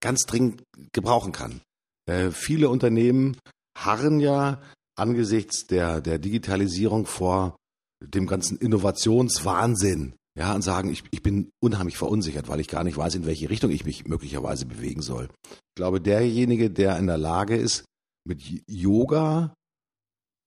[0.01, 1.61] ganz dringend gebrauchen kann.
[2.07, 3.37] Äh, viele Unternehmen
[3.77, 4.61] harren ja
[4.97, 7.55] angesichts der, der Digitalisierung vor
[8.03, 12.97] dem ganzen Innovationswahnsinn, ja, und sagen, ich, ich bin unheimlich verunsichert, weil ich gar nicht
[12.97, 15.29] weiß, in welche Richtung ich mich möglicherweise bewegen soll.
[15.51, 17.85] Ich glaube, derjenige, der in der Lage ist,
[18.27, 19.53] mit Yoga,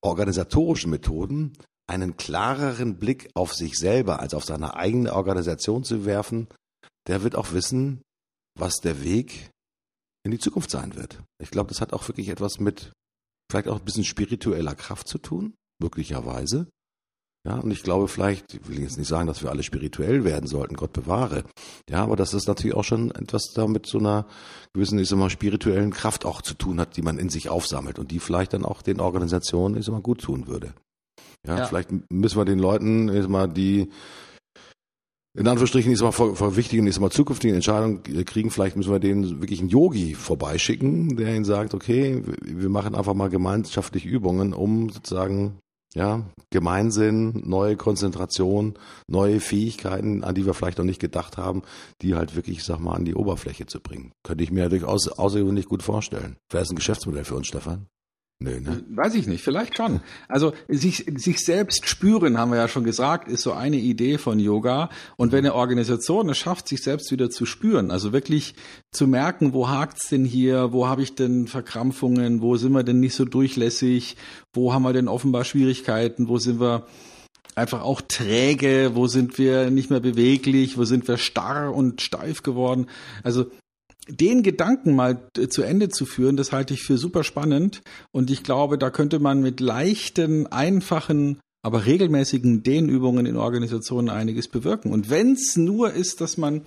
[0.03, 1.53] organisatorischen Methoden
[1.87, 6.49] einen klareren Blick auf sich selber als auf seine eigene Organisation zu werfen,
[7.07, 8.03] der wird auch wissen,
[8.59, 9.51] was der Weg
[10.25, 11.23] in die Zukunft sein wird.
[11.42, 12.92] Ich glaube, das hat auch wirklich etwas mit
[13.51, 16.66] vielleicht auch ein bisschen spiritueller Kraft zu tun, möglicherweise.
[17.47, 20.47] Ja, und ich glaube vielleicht, ich will jetzt nicht sagen, dass wir alle spirituell werden
[20.47, 21.44] sollten, Gott bewahre.
[21.90, 24.27] Ja, aber dass das natürlich auch schon etwas da mit so einer
[24.73, 27.99] gewissen, ich sag mal, spirituellen Kraft auch zu tun hat, die man in sich aufsammelt
[27.99, 30.73] und die vielleicht dann auch den Organisationen, ich sag mal, gut tun würde.
[31.46, 31.66] Ja, ja.
[31.66, 33.88] vielleicht müssen wir den Leuten jetzt mal die
[35.37, 39.00] in Anführungsstrichen ist mal vor, vor wichtigen, ist mal zukünftigen Entscheidungen kriegen, vielleicht müssen wir
[39.00, 44.52] denen wirklich einen Yogi vorbeischicken, der ihnen sagt, okay, wir machen einfach mal gemeinschaftliche Übungen,
[44.52, 45.59] um sozusagen
[45.94, 48.74] ja, Gemeinsinn, neue Konzentration,
[49.09, 51.62] neue Fähigkeiten, an die wir vielleicht noch nicht gedacht haben,
[52.02, 54.12] die halt wirklich, ich sag mal, an die Oberfläche zu bringen.
[54.24, 56.37] Könnte ich mir durchaus außergewöhnlich gut vorstellen.
[56.50, 57.87] Wäre es ein Geschäftsmodell für uns, Stefan?
[58.40, 58.85] Nö, ne?
[58.90, 60.01] Weiß ich nicht, vielleicht schon.
[60.29, 64.38] Also sich, sich selbst spüren, haben wir ja schon gesagt, ist so eine Idee von
[64.40, 64.90] Yoga.
[65.16, 68.55] Und wenn eine Organisation es schafft, sich selbst wieder zu spüren, also wirklich
[68.90, 73.01] zu merken, wo hakt's denn hier, wo habe ich denn Verkrampfungen, wo sind wir denn
[73.01, 74.16] nicht so durchlässig,
[74.53, 76.87] wo haben wir denn offenbar Schwierigkeiten, wo sind wir
[77.55, 82.42] einfach auch träge, wo sind wir nicht mehr beweglich, wo sind wir starr und steif
[82.42, 82.87] geworden.
[83.23, 83.47] Also
[84.09, 87.83] den Gedanken mal äh, zu Ende zu führen, das halte ich für super spannend.
[88.12, 94.49] Und ich glaube, da könnte man mit leichten, einfachen, aber regelmäßigen Dehnübungen in Organisationen einiges
[94.49, 94.93] bewirken.
[94.93, 96.62] Und wenn es nur ist, dass man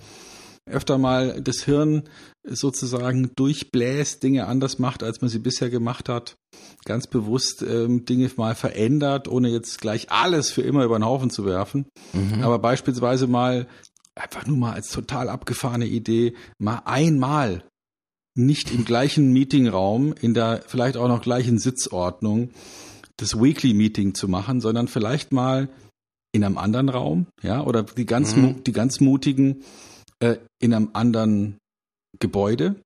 [0.66, 2.02] öfter mal das Hirn
[2.44, 6.36] sozusagen durchbläst, Dinge anders macht, als man sie bisher gemacht hat,
[6.84, 11.30] ganz bewusst ähm, Dinge mal verändert, ohne jetzt gleich alles für immer über den Haufen
[11.30, 11.86] zu werfen.
[12.12, 12.42] Mhm.
[12.42, 13.66] Aber beispielsweise mal
[14.18, 17.62] einfach nur mal als total abgefahrene Idee, mal einmal
[18.34, 22.50] nicht im gleichen Meetingraum, in der vielleicht auch noch gleichen Sitzordnung,
[23.16, 25.68] das Weekly Meeting zu machen, sondern vielleicht mal
[26.32, 28.62] in einem anderen Raum, ja, oder die ganz, mhm.
[28.62, 29.64] die ganz mutigen
[30.20, 31.58] äh, in einem anderen
[32.20, 32.76] Gebäude.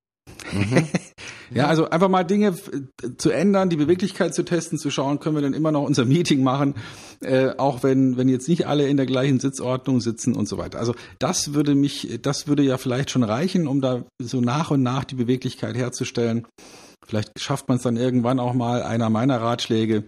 [0.53, 0.87] Mhm.
[1.55, 5.37] ja, also einfach mal Dinge äh, zu ändern, die Beweglichkeit zu testen, zu schauen, können
[5.37, 6.75] wir denn immer noch unser Meeting machen,
[7.21, 10.79] äh, auch wenn wenn jetzt nicht alle in der gleichen Sitzordnung sitzen und so weiter.
[10.79, 14.83] Also das würde mich, das würde ja vielleicht schon reichen, um da so nach und
[14.83, 16.47] nach die Beweglichkeit herzustellen.
[17.07, 20.05] Vielleicht schafft man es dann irgendwann auch mal einer meiner Ratschläge.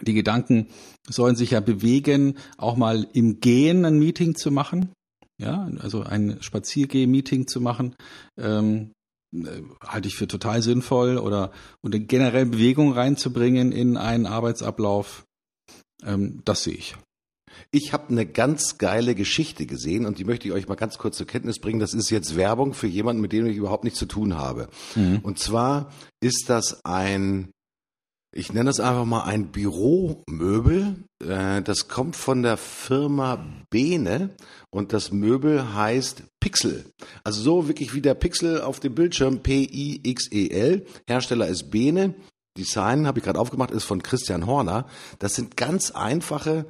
[0.00, 0.68] Die Gedanken
[1.08, 4.92] sollen sich ja bewegen, auch mal im Gehen ein Meeting zu machen.
[5.40, 7.94] Ja, also ein Spaziergeh-Meeting zu machen.
[8.36, 8.97] Ähm, äh,
[9.86, 15.26] halte ich für total sinnvoll oder und generell Bewegung reinzubringen in einen Arbeitsablauf,
[16.04, 16.96] ähm, das sehe ich.
[17.70, 21.16] Ich habe eine ganz geile Geschichte gesehen und die möchte ich euch mal ganz kurz
[21.16, 21.80] zur Kenntnis bringen.
[21.80, 24.68] Das ist jetzt Werbung für jemanden, mit dem ich überhaupt nichts zu tun habe.
[24.94, 25.20] Mhm.
[25.22, 27.50] Und zwar ist das ein
[28.32, 30.96] ich nenne das einfach mal ein Büromöbel.
[31.24, 34.30] Äh, das kommt von der Firma Bene
[34.70, 36.92] und das Möbel heißt Pixel.
[37.24, 40.86] Also so wirklich wie der Pixel auf dem Bildschirm P-I-X-E-L.
[41.08, 42.14] Hersteller ist Bene.
[42.56, 44.86] Design habe ich gerade aufgemacht, ist von Christian Horner.
[45.18, 46.66] Das sind ganz einfache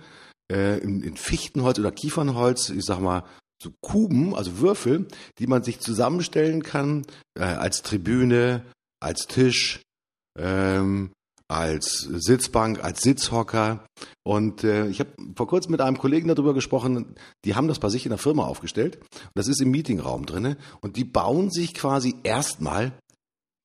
[0.50, 3.24] äh, in, Fichtenholz oder Kiefernholz, ich sag mal,
[3.60, 8.64] so Kuben, also Würfel, die man sich zusammenstellen kann äh, als Tribüne,
[9.00, 9.82] als Tisch,
[10.38, 11.10] ähm,
[11.48, 13.84] als Sitzbank, als Sitzhocker.
[14.22, 17.88] Und äh, ich habe vor kurzem mit einem Kollegen darüber gesprochen, die haben das bei
[17.88, 19.00] sich in der Firma aufgestellt.
[19.34, 20.58] Das ist im Meetingraum drinne.
[20.80, 22.92] Und die bauen sich quasi erstmal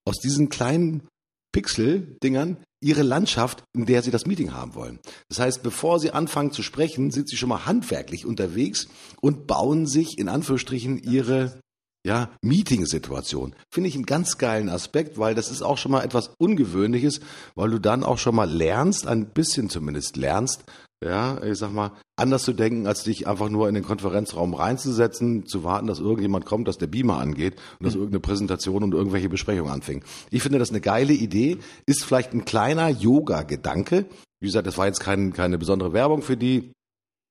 [0.05, 1.07] aus diesen kleinen
[1.53, 4.99] Pixel-Dingern ihre Landschaft, in der sie das Meeting haben wollen.
[5.29, 8.87] Das heißt, bevor sie anfangen zu sprechen, sind sie schon mal handwerklich unterwegs
[9.21, 11.61] und bauen sich in Anführungsstrichen ihre
[12.05, 13.55] ja, Meeting-Situation.
[13.71, 17.21] Finde ich einen ganz geilen Aspekt, weil das ist auch schon mal etwas Ungewöhnliches,
[17.55, 20.65] weil du dann auch schon mal lernst, ein bisschen zumindest lernst,
[21.03, 25.45] ja, ich sag mal, anders zu denken, als dich einfach nur in den Konferenzraum reinzusetzen,
[25.45, 28.01] zu warten, dass irgendjemand kommt, dass der Beamer angeht und dass mhm.
[28.01, 30.05] irgendeine Präsentation und irgendwelche Besprechungen anfängt.
[30.29, 34.05] Ich finde das eine geile Idee, ist vielleicht ein kleiner Yoga-Gedanke.
[34.39, 36.71] Wie gesagt, das war jetzt kein, keine besondere Werbung für die.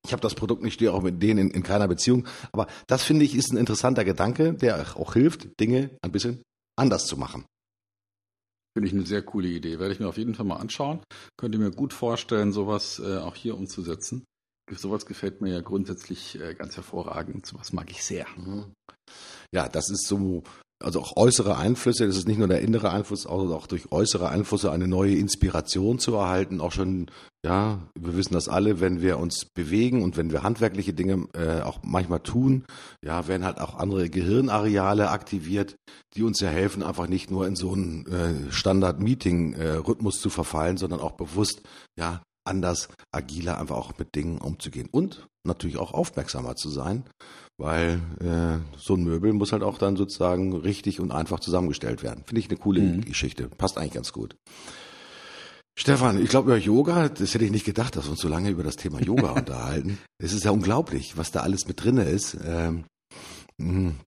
[0.04, 2.26] Ich habe das Produkt nicht, stehe auch mit denen in, in keiner Beziehung.
[2.52, 6.42] Aber das finde ich ist ein interessanter Gedanke, der auch hilft, Dinge ein bisschen
[6.76, 7.44] anders zu machen.
[8.74, 9.78] Finde ich eine sehr coole Idee.
[9.78, 11.00] Werde ich mir auf jeden Fall mal anschauen.
[11.36, 14.24] Könnte mir gut vorstellen, sowas äh, auch hier umzusetzen.
[14.70, 17.46] Sowas gefällt mir ja grundsätzlich äh, ganz hervorragend.
[17.46, 18.26] Sowas mag ich sehr.
[18.36, 18.72] Mhm.
[19.54, 20.42] Ja, das ist so
[20.82, 24.28] also auch äußere Einflüsse, das ist nicht nur der innere Einfluss, also auch durch äußere
[24.28, 26.60] Einflüsse eine neue Inspiration zu erhalten.
[26.60, 27.10] Auch schon,
[27.44, 31.61] ja, wir wissen das alle, wenn wir uns bewegen und wenn wir handwerkliche Dinge äh,
[31.62, 32.64] auch manchmal tun,
[33.05, 35.76] ja, werden halt auch andere Gehirnareale aktiviert,
[36.14, 41.00] die uns ja helfen, einfach nicht nur in so einen äh, Standard-Meeting-Rhythmus zu verfallen, sondern
[41.00, 41.62] auch bewusst,
[41.98, 47.05] ja, anders, agiler einfach auch mit Dingen umzugehen und natürlich auch aufmerksamer zu sein
[47.59, 52.24] weil äh, so ein Möbel muss halt auch dann sozusagen richtig und einfach zusammengestellt werden.
[52.26, 53.02] Finde ich eine coole mhm.
[53.02, 53.48] Geschichte.
[53.48, 54.37] Passt eigentlich ganz gut.
[55.78, 58.50] Stefan, ich glaube über Yoga, das hätte ich nicht gedacht, dass wir uns so lange
[58.50, 59.98] über das Thema Yoga unterhalten.
[60.18, 62.37] Es ist ja unglaublich, was da alles mit drinne ist.
[62.44, 62.85] Ähm,
[63.61, 63.98] hm,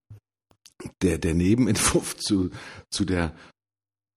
[1.01, 2.51] der, der Nebenentwurf zu,
[2.91, 3.36] zu der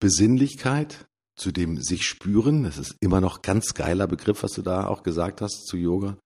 [0.01, 1.07] Besinnlichkeit,
[1.37, 5.03] zu dem sich spüren, das ist immer noch ganz geiler Begriff, was du da auch
[5.03, 6.19] gesagt hast zu Yoga.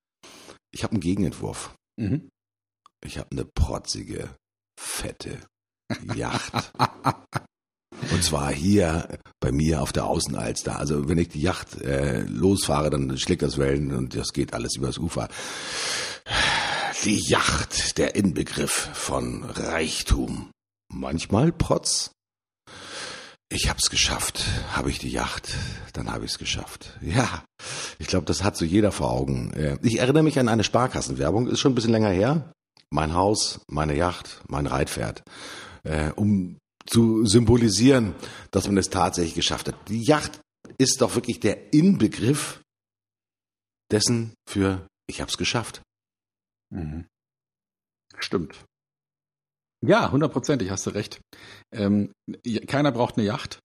[0.72, 1.74] Ich habe einen Gegenentwurf.
[1.98, 2.30] Mhm.
[3.04, 4.35] Ich habe eine protzige,
[4.78, 5.38] fette
[6.14, 6.72] Yacht.
[8.10, 10.78] Und zwar hier bei mir auf der Außenalster.
[10.78, 14.76] Also wenn ich die Yacht äh, losfahre, dann schlägt das Wellen und das geht alles
[14.76, 15.28] übers Ufer.
[17.04, 20.50] Die Yacht, der Inbegriff von Reichtum.
[20.92, 22.10] Manchmal Protz.
[23.48, 24.44] Ich hab's geschafft.
[24.72, 25.54] Habe ich die Yacht,
[25.92, 26.98] dann habe ich's geschafft.
[27.02, 27.44] Ja,
[27.98, 29.52] ich glaube, das hat so jeder vor Augen.
[29.52, 32.52] Äh, ich erinnere mich an eine Sparkassenwerbung, ist schon ein bisschen länger her
[32.92, 35.22] mein Haus, meine Yacht, mein Reitpferd,
[35.82, 38.14] äh, um zu symbolisieren,
[38.51, 39.88] dass man es tatsächlich geschafft hat.
[39.88, 40.40] Die Yacht
[40.79, 42.62] ist doch wirklich der Inbegriff
[43.90, 45.83] dessen für ich habe es geschafft.
[46.71, 47.07] Mhm.
[48.18, 48.64] Stimmt.
[49.85, 51.21] Ja, hundertprozentig hast du recht.
[51.73, 52.12] Ähm,
[52.66, 53.59] keiner braucht eine Yacht.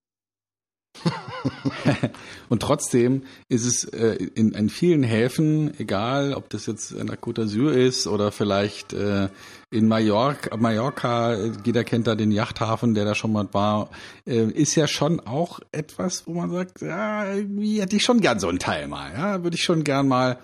[2.49, 7.17] und trotzdem ist es äh, in, in vielen Häfen, egal ob das jetzt in der
[7.17, 9.29] Côte d'Azur ist oder vielleicht äh,
[9.69, 13.89] in Mallorca, Mallorca, jeder kennt da den Yachthafen, der da schon mal war,
[14.25, 18.39] äh, ist ja schon auch etwas, wo man sagt, ja, irgendwie hätte ich schon gern
[18.39, 20.39] so ein Teil mal, ja, würde ich schon gern mal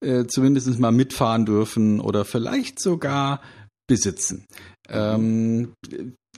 [0.00, 3.40] äh, zumindest mal mitfahren dürfen oder vielleicht sogar
[3.86, 4.46] besitzen.
[4.88, 5.74] Ähm,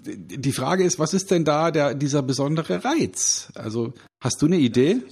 [0.04, 3.52] die Frage ist, was ist denn da der, dieser besondere Reiz?
[3.54, 5.02] Also hast du eine Idee?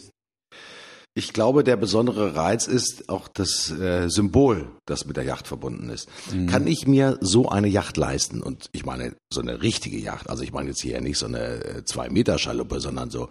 [1.14, 5.90] Ich glaube, der besondere Reiz ist auch das äh, Symbol, das mit der Yacht verbunden
[5.90, 6.08] ist.
[6.32, 6.46] Mhm.
[6.46, 8.40] Kann ich mir so eine Yacht leisten?
[8.42, 11.64] Und ich meine, so eine richtige Yacht, also ich meine jetzt hier nicht so eine
[11.64, 13.28] äh, zwei Meter Schaluppe, sondern so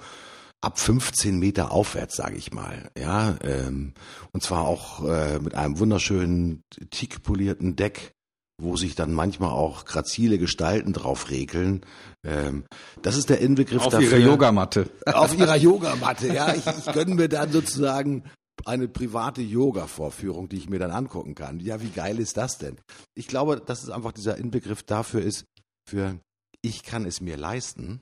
[0.62, 2.92] ab 15 Meter aufwärts, sage ich mal.
[3.00, 3.94] Ja, ähm,
[4.34, 8.14] und zwar auch äh, mit einem wunderschönen teakpolierten Deck
[8.60, 11.86] wo sich dann manchmal auch grazile Gestalten drauf regeln.
[12.24, 12.66] Ähm,
[13.02, 14.08] das ist der Inbegriff auf dafür.
[14.08, 14.90] Auf ihrer Yogamatte.
[15.06, 16.54] Auf ihrer Yogamatte, ja.
[16.54, 18.24] Ich, ich gönne mir dann sozusagen
[18.66, 21.60] eine private Yoga-Vorführung, die ich mir dann angucken kann.
[21.60, 22.78] Ja, wie geil ist das denn?
[23.16, 25.46] Ich glaube, dass es einfach dieser Inbegriff dafür ist,
[25.88, 26.20] für
[26.62, 28.02] ich kann es mir leisten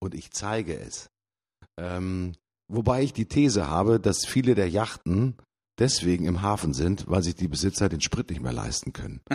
[0.00, 1.08] und ich zeige es.
[1.78, 2.34] Ähm,
[2.70, 5.36] wobei ich die These habe, dass viele der Yachten
[5.78, 9.20] deswegen im Hafen sind, weil sich die Besitzer den Sprit nicht mehr leisten können.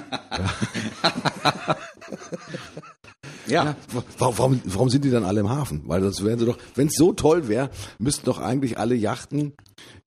[3.47, 3.63] ja.
[3.63, 3.75] ja.
[4.17, 5.83] Warum, warum sind die dann alle im Hafen?
[5.85, 9.53] Weil das wären sie doch, wenn es so toll wäre, müssten doch eigentlich alle Yachten,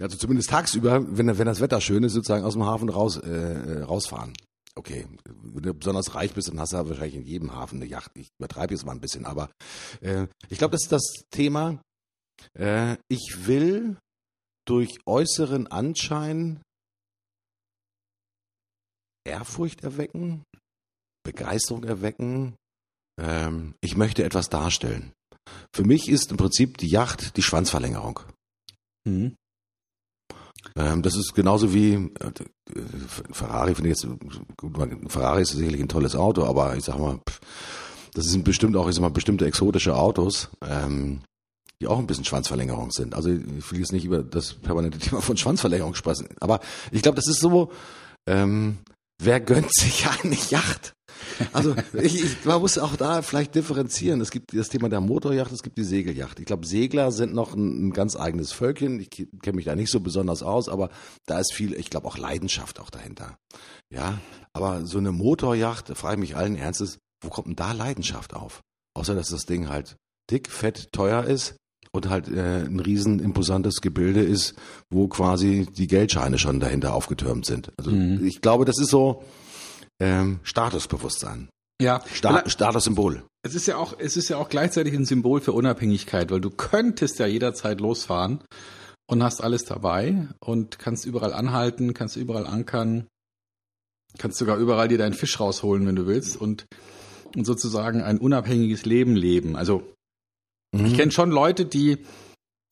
[0.01, 3.31] also zumindest tagsüber, wenn, wenn das Wetter schön ist, sozusagen aus dem Hafen raus, äh,
[3.31, 4.33] äh, rausfahren.
[4.79, 8.11] Okay, wenn du besonders reich bist, dann hast du wahrscheinlich in jedem Hafen eine Yacht.
[8.15, 9.49] Ich übertreibe jetzt mal ein bisschen, aber
[10.03, 11.81] äh, ich glaube, das ist das Thema.
[12.53, 13.97] Äh, ich will
[14.67, 16.61] durch äußeren Anschein
[19.25, 20.43] Ehrfurcht erwecken,
[21.25, 22.55] Begeisterung erwecken.
[23.21, 25.13] Ähm, ich möchte etwas darstellen.
[25.75, 28.21] Für mich ist im Prinzip die Yacht die Schwanzverlängerung.
[29.05, 29.35] Mhm.
[30.75, 32.33] Ähm, das ist genauso wie äh,
[33.33, 34.07] Ferrari, finde ich jetzt,
[34.57, 34.77] gut,
[35.09, 37.21] Ferrari ist sicherlich ein tolles Auto, aber ich sag mal,
[38.15, 40.51] das sind bestimmt auch, ich sag mal, bestimmte exotische Autos.
[40.63, 41.23] Ähm,
[41.81, 43.15] die auch ein bisschen Schwanzverlängerung sind.
[43.15, 46.61] Also ich will jetzt nicht über das permanente Thema von Schwanzverlängerung sprechen, aber
[46.91, 47.71] ich glaube, das ist so,
[48.27, 48.79] ähm,
[49.23, 50.93] wer gönnt sich eine Yacht?
[51.53, 54.21] Also ich, ich man muss auch da vielleicht differenzieren.
[54.21, 56.39] Es gibt das Thema der Motorjacht, es gibt die Segeljacht.
[56.41, 59.01] Ich glaube, Segler sind noch ein, ein ganz eigenes Völkchen.
[59.01, 60.91] Ich kenne mich da nicht so besonders aus, aber
[61.27, 63.39] da ist viel, ich glaube auch Leidenschaft auch dahinter.
[63.91, 64.19] Ja,
[64.53, 68.35] aber so eine Motorjacht, da frage ich mich allen Ernstes, wo kommt denn da Leidenschaft
[68.35, 68.61] auf?
[68.95, 69.97] Außer dass das Ding halt
[70.31, 71.57] dick, fett, teuer ist
[71.97, 74.55] und halt äh, ein riesen imposantes Gebilde ist,
[74.91, 77.73] wo quasi die Geldscheine schon dahinter aufgetürmt sind.
[77.77, 78.25] Also mhm.
[78.25, 79.25] ich glaube, das ist so
[80.01, 81.49] ähm, Statusbewusstsein.
[81.81, 83.23] Ja, Sta Statussymbol.
[83.43, 86.51] Es ist ja auch, es ist ja auch gleichzeitig ein Symbol für Unabhängigkeit, weil du
[86.51, 88.43] könntest ja jederzeit losfahren
[89.07, 93.07] und hast alles dabei und kannst überall anhalten, kannst überall ankern,
[94.19, 96.65] kannst sogar überall dir deinen Fisch rausholen, wenn du willst und,
[97.37, 99.55] und sozusagen ein unabhängiges Leben leben.
[99.55, 99.83] Also
[100.81, 100.87] Mhm.
[100.87, 101.99] Ich kenne schon Leute, die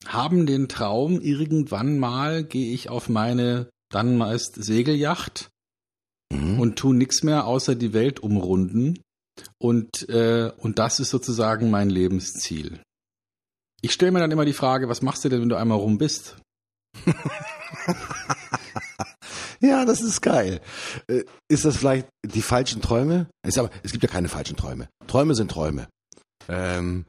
[0.05, 5.49] haben den Traum, irgendwann mal gehe ich auf meine dann meist Segelyacht
[6.31, 6.59] mhm.
[6.59, 8.99] und tu nichts mehr außer die Welt umrunden.
[9.57, 12.81] Und, äh, und das ist sozusagen mein Lebensziel.
[13.81, 15.97] Ich stelle mir dann immer die Frage, was machst du denn, wenn du einmal rum
[15.97, 16.37] bist?
[19.59, 20.61] ja, das ist geil.
[21.07, 23.27] Äh, ist das vielleicht die falschen Träume?
[23.43, 23.55] Es
[23.91, 24.87] gibt ja keine falschen Träume.
[25.07, 25.87] Träume sind Träume.
[26.47, 27.05] Ähm,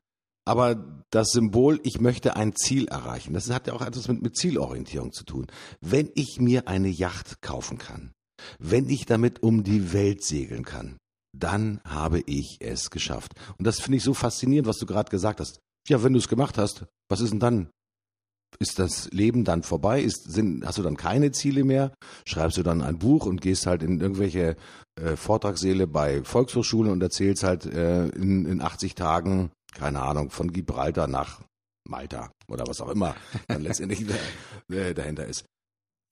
[0.47, 4.37] aber das Symbol, ich möchte ein Ziel erreichen, das hat ja auch etwas mit, mit
[4.37, 5.47] Zielorientierung zu tun.
[5.81, 8.13] Wenn ich mir eine Yacht kaufen kann,
[8.59, 10.99] wenn ich damit um die Welt segeln kann,
[11.37, 13.33] dann habe ich es geschafft.
[13.59, 15.59] Und das finde ich so faszinierend, was du gerade gesagt hast.
[15.89, 17.71] Ja, wenn du es gemacht hast, was ist denn dann?
[18.59, 20.01] Ist das Leben dann vorbei?
[20.01, 21.93] Ist, sind, hast du dann keine Ziele mehr?
[22.27, 24.57] Schreibst du dann ein Buch und gehst halt in irgendwelche
[25.01, 30.53] äh, Vortragssäle bei Volkshochschulen und erzählst halt äh, in, in 80 Tagen keine Ahnung, von
[30.53, 31.43] Gibraltar nach
[31.89, 33.15] Malta oder was auch immer
[33.49, 34.05] dann letztendlich
[34.69, 35.45] dahinter ist.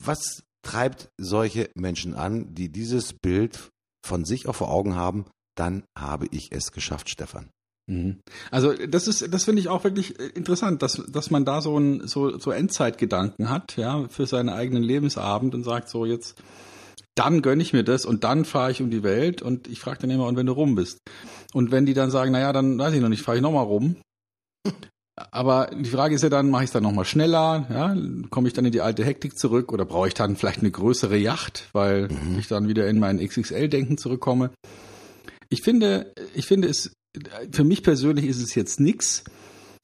[0.02, 3.70] Was treibt solche Menschen an, die dieses Bild
[4.05, 5.26] von sich auch vor Augen haben?
[5.57, 7.50] Dann habe ich es geschafft, Stefan.
[7.86, 8.20] Mhm.
[8.50, 12.09] Also das ist, das finde ich auch wirklich interessant, dass, dass man da so ein
[12.09, 16.42] so, so Endzeitgedanken hat, ja, für seinen eigenen Lebensabend und sagt so jetzt,
[17.14, 20.00] dann gönne ich mir das und dann fahre ich um die Welt und ich frage
[20.00, 20.98] dann immer, und wenn du rum bist.
[21.52, 23.96] Und wenn die dann sagen, naja, dann weiß ich noch nicht, fahre ich nochmal rum.
[25.16, 27.66] Aber die Frage ist ja dann, mache ich es dann nochmal schneller?
[27.70, 27.96] Ja?
[28.30, 31.16] Komme ich dann in die alte Hektik zurück oder brauche ich dann vielleicht eine größere
[31.16, 32.38] Yacht, weil mhm.
[32.38, 34.50] ich dann wieder in mein XXL-Denken zurückkomme?
[35.50, 36.92] Ich finde, ich finde es,
[37.52, 39.22] für mich persönlich ist es jetzt nix,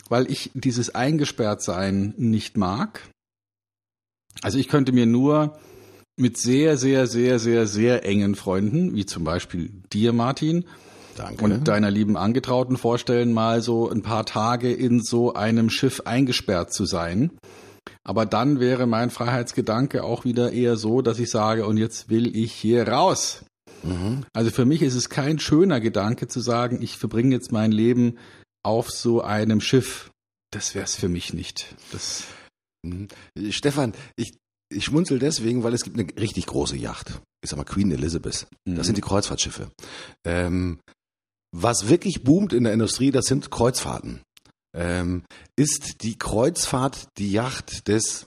[0.08, 3.08] weil ich dieses Eingesperrtsein nicht mag.
[4.42, 5.56] Also ich könnte mir nur
[6.20, 10.64] mit sehr, sehr, sehr, sehr, sehr engen Freunden, wie zum Beispiel dir, Martin,
[11.16, 11.44] Danke.
[11.44, 16.72] und deiner lieben Angetrauten vorstellen, mal so ein paar Tage in so einem Schiff eingesperrt
[16.72, 17.30] zu sein.
[18.04, 22.34] Aber dann wäre mein Freiheitsgedanke auch wieder eher so, dass ich sage, und jetzt will
[22.36, 23.44] ich hier raus.
[23.82, 24.24] Mhm.
[24.32, 28.18] Also für mich ist es kein schöner Gedanke zu sagen, ich verbringe jetzt mein Leben
[28.62, 30.10] auf so einem Schiff.
[30.52, 31.74] Das wäre es für mich nicht.
[31.92, 32.24] Das
[32.82, 33.08] Mhm.
[33.50, 34.38] Stefan, ich,
[34.72, 37.20] ich schmunzel deswegen, weil es gibt eine richtig große Yacht.
[37.42, 38.46] Ich sag mal Queen Elizabeth.
[38.64, 38.82] Das Mhm.
[38.82, 39.70] sind die Kreuzfahrtschiffe.
[40.24, 40.78] Ähm,
[41.54, 44.20] was wirklich boomt in der Industrie, das sind Kreuzfahrten.
[44.76, 45.24] Ähm,
[45.58, 48.26] ist die Kreuzfahrt die Yacht des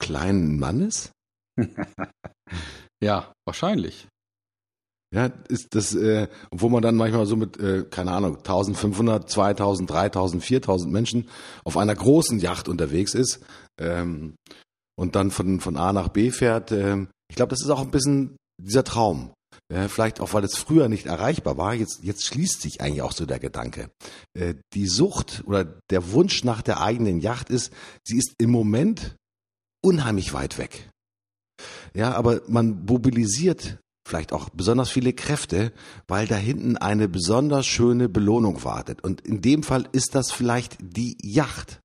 [0.00, 1.10] kleinen Mannes?
[3.02, 4.06] Ja, wahrscheinlich.
[5.14, 9.88] Ja, ist das, äh, wo man dann manchmal so mit, äh, keine Ahnung, 1500, 2000,
[9.90, 11.28] 3000, 4000 Menschen
[11.64, 13.40] auf einer großen Yacht unterwegs ist
[13.80, 14.34] ähm,
[15.00, 16.72] und dann von, von A nach B fährt.
[16.72, 19.32] ähm, ich glaube, das ist auch ein bisschen dieser Traum.
[19.72, 21.72] Äh, vielleicht auch, weil es früher nicht erreichbar war.
[21.72, 23.90] Jetzt, jetzt schließt sich eigentlich auch so der Gedanke.
[24.34, 27.72] Äh, die Sucht oder der Wunsch nach der eigenen Yacht ist,
[28.04, 29.16] sie ist im Moment
[29.82, 30.90] unheimlich weit weg.
[31.94, 35.72] Ja, aber man mobilisiert vielleicht auch besonders viele Kräfte,
[36.08, 39.02] weil da hinten eine besonders schöne Belohnung wartet.
[39.02, 41.80] Und in dem Fall ist das vielleicht die Yacht.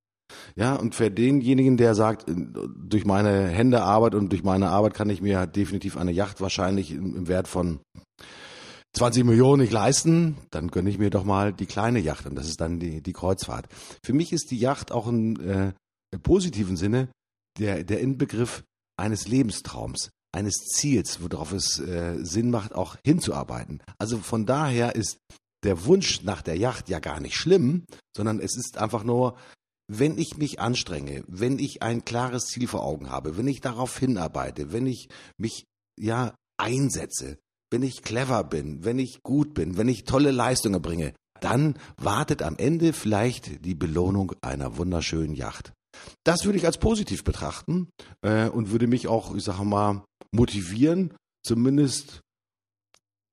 [0.58, 5.10] Ja, und für denjenigen, der sagt, durch meine Hände Arbeit und durch meine Arbeit kann
[5.10, 7.80] ich mir definitiv eine Yacht wahrscheinlich im, im Wert von
[8.95, 12.47] 20 Millionen nicht leisten, dann gönne ich mir doch mal die kleine Yacht und das
[12.47, 13.68] ist dann die, die Kreuzfahrt.
[14.03, 15.74] Für mich ist die Yacht auch in, äh,
[16.12, 17.10] im positiven Sinne
[17.60, 18.64] der, der Inbegriff
[18.97, 23.82] eines Lebenstraums, eines Ziels, worauf es äh, Sinn macht, auch hinzuarbeiten.
[23.97, 25.18] Also von daher ist
[25.66, 27.84] der Wunsch nach der Yacht ja gar nicht schlimm,
[28.16, 29.36] sondern es ist einfach nur,
[29.88, 33.98] wenn ich mich anstrenge, wenn ich ein klares Ziel vor Augen habe, wenn ich darauf
[33.98, 35.66] hinarbeite, wenn ich mich
[36.00, 37.38] ja einsetze,
[37.72, 42.42] wenn ich clever bin, wenn ich gut bin, wenn ich tolle Leistungen bringe, dann wartet
[42.42, 45.74] am Ende vielleicht die Belohnung einer wunderschönen Yacht.
[46.24, 47.90] Das würde ich als positiv betrachten
[48.22, 51.14] äh, und würde mich auch, ich sage mal, motivieren,
[51.44, 52.22] zumindest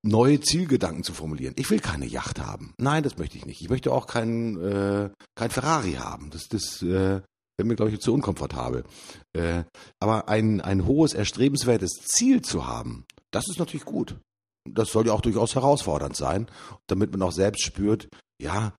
[0.02, 1.54] neue Zielgedanken zu formulieren.
[1.56, 2.74] Ich will keine Yacht haben.
[2.78, 3.60] Nein, das möchte ich nicht.
[3.60, 6.30] Ich möchte auch kein, äh, kein Ferrari haben.
[6.30, 7.20] Das, das äh,
[7.56, 8.84] wäre mir, glaube ich, zu unkomfortabel.
[9.32, 9.64] Äh,
[10.00, 14.16] aber ein, ein hohes, erstrebenswertes Ziel zu haben, das ist natürlich gut.
[14.68, 16.48] Das soll ja auch durchaus herausfordernd sein,
[16.86, 18.08] damit man auch selbst spürt,
[18.40, 18.74] ja,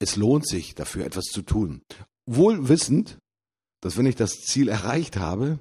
[0.00, 1.82] es lohnt sich, dafür etwas zu tun.
[2.26, 3.18] Wohl wissend,
[3.80, 5.58] dass wenn ich das Ziel erreicht habe,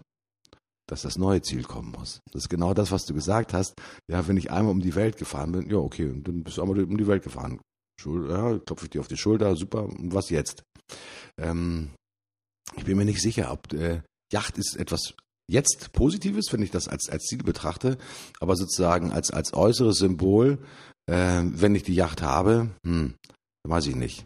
[0.94, 2.20] dass das neue Ziel kommen muss.
[2.32, 3.74] Das ist genau das, was du gesagt hast.
[4.08, 6.80] Ja, wenn ich einmal um die Welt gefahren bin, ja, okay, dann bist du einmal
[6.84, 7.60] um die Welt gefahren.
[8.06, 10.62] Ja, klopfe ich dir auf die Schulter, super, was jetzt?
[11.40, 11.90] Ähm,
[12.76, 15.16] ich bin mir nicht sicher, ob äh, Yacht ist etwas
[15.50, 17.98] jetzt Positives, wenn ich das als, als Ziel betrachte,
[18.40, 20.60] aber sozusagen als, als äußeres Symbol,
[21.10, 23.16] äh, wenn ich die Yacht habe, hm,
[23.68, 24.26] weiß ich nicht.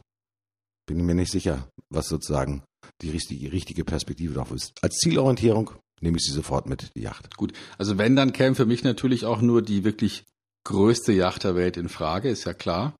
[0.85, 2.63] Bin mir nicht sicher, was sozusagen
[3.01, 4.73] die richtige, richtige Perspektive darauf ist.
[4.81, 5.71] Als Zielorientierung
[6.01, 7.35] nehme ich sie sofort mit, die Yacht.
[7.37, 10.25] Gut, also wenn, dann käme für mich natürlich auch nur die wirklich
[10.65, 12.95] größte Yacht der Welt in Frage, ist ja klar.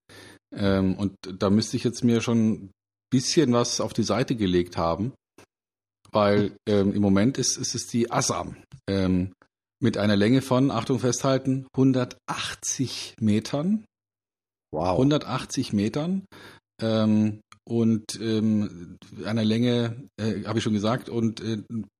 [0.55, 2.71] Ähm, und da müsste ich jetzt mir schon ein
[3.11, 5.13] bisschen was auf die Seite gelegt haben,
[6.11, 8.55] weil ähm, im Moment ist, ist es die Assam
[8.89, 9.33] ähm,
[9.81, 13.85] mit einer Länge von, Achtung festhalten, 180 Metern.
[14.71, 14.93] Wow.
[14.93, 16.25] 180 Metern.
[16.81, 21.57] Ähm, und ähm, einer Länge, äh, habe ich schon gesagt, und äh,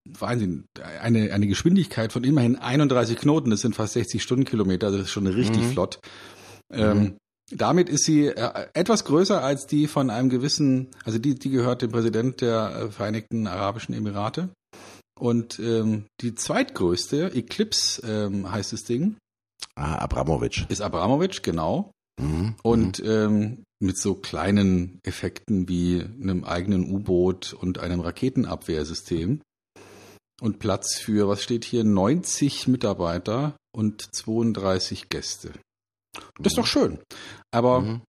[0.07, 0.65] Wahnsinn,
[1.01, 5.28] eine, eine Geschwindigkeit von immerhin 31 Knoten, das sind fast 60 Stundenkilometer, das ist schon
[5.28, 5.72] richtig Mhm.
[5.72, 5.99] flott.
[6.72, 7.18] Ähm,
[7.49, 11.82] Damit ist sie äh, etwas größer als die von einem gewissen, also die, die gehört
[11.82, 14.49] dem Präsident der äh, Vereinigten Arabischen Emirate.
[15.20, 19.15] Und ähm, die zweitgrößte, Eclipse ähm, heißt das Ding,
[19.76, 20.65] Ah, Abramowitsch.
[20.70, 21.91] ist Abramowitsch, genau.
[22.20, 22.55] Mhm.
[22.63, 29.41] Und ähm, mit so kleinen Effekten wie einem eigenen U-Boot und einem Raketenabwehrsystem.
[30.41, 35.53] Und Platz für, was steht hier, 90 Mitarbeiter und 32 Gäste.
[36.39, 36.99] Das ist doch schön.
[37.51, 38.01] Aber Mhm.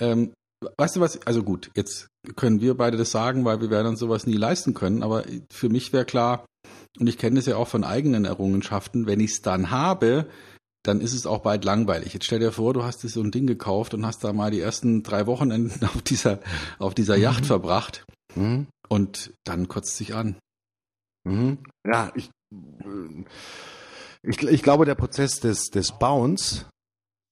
[0.00, 0.32] ähm,
[0.78, 4.00] weißt du was, also gut, jetzt können wir beide das sagen, weil wir werden uns
[4.00, 6.46] sowas nie leisten können, aber für mich wäre klar,
[6.98, 10.26] und ich kenne das ja auch von eigenen Errungenschaften, wenn ich es dann habe,
[10.86, 12.12] dann ist es auch bald langweilig.
[12.14, 14.50] Jetzt stell dir vor, du hast dir so ein Ding gekauft und hast da mal
[14.50, 16.38] die ersten drei Wochenenden auf dieser,
[16.78, 18.66] auf dieser Yacht verbracht Mhm.
[18.90, 20.36] und dann kotzt es sich an.
[21.24, 21.58] Mhm.
[21.86, 23.24] Ja, ich, äh,
[24.22, 26.66] ich, ich glaube, der Prozess des, des Bauens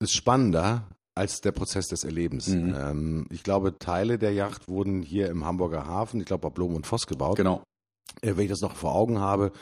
[0.02, 2.48] ist spannender als der Prozess des Erlebens.
[2.48, 2.74] Mhm.
[2.74, 6.74] Ähm, ich glaube, Teile der Yacht wurden hier im Hamburger Hafen, ich glaube, bei Blom
[6.74, 7.36] und Voss gebaut.
[7.36, 7.62] Genau.
[8.22, 9.52] Äh, wenn ich das noch vor Augen habe,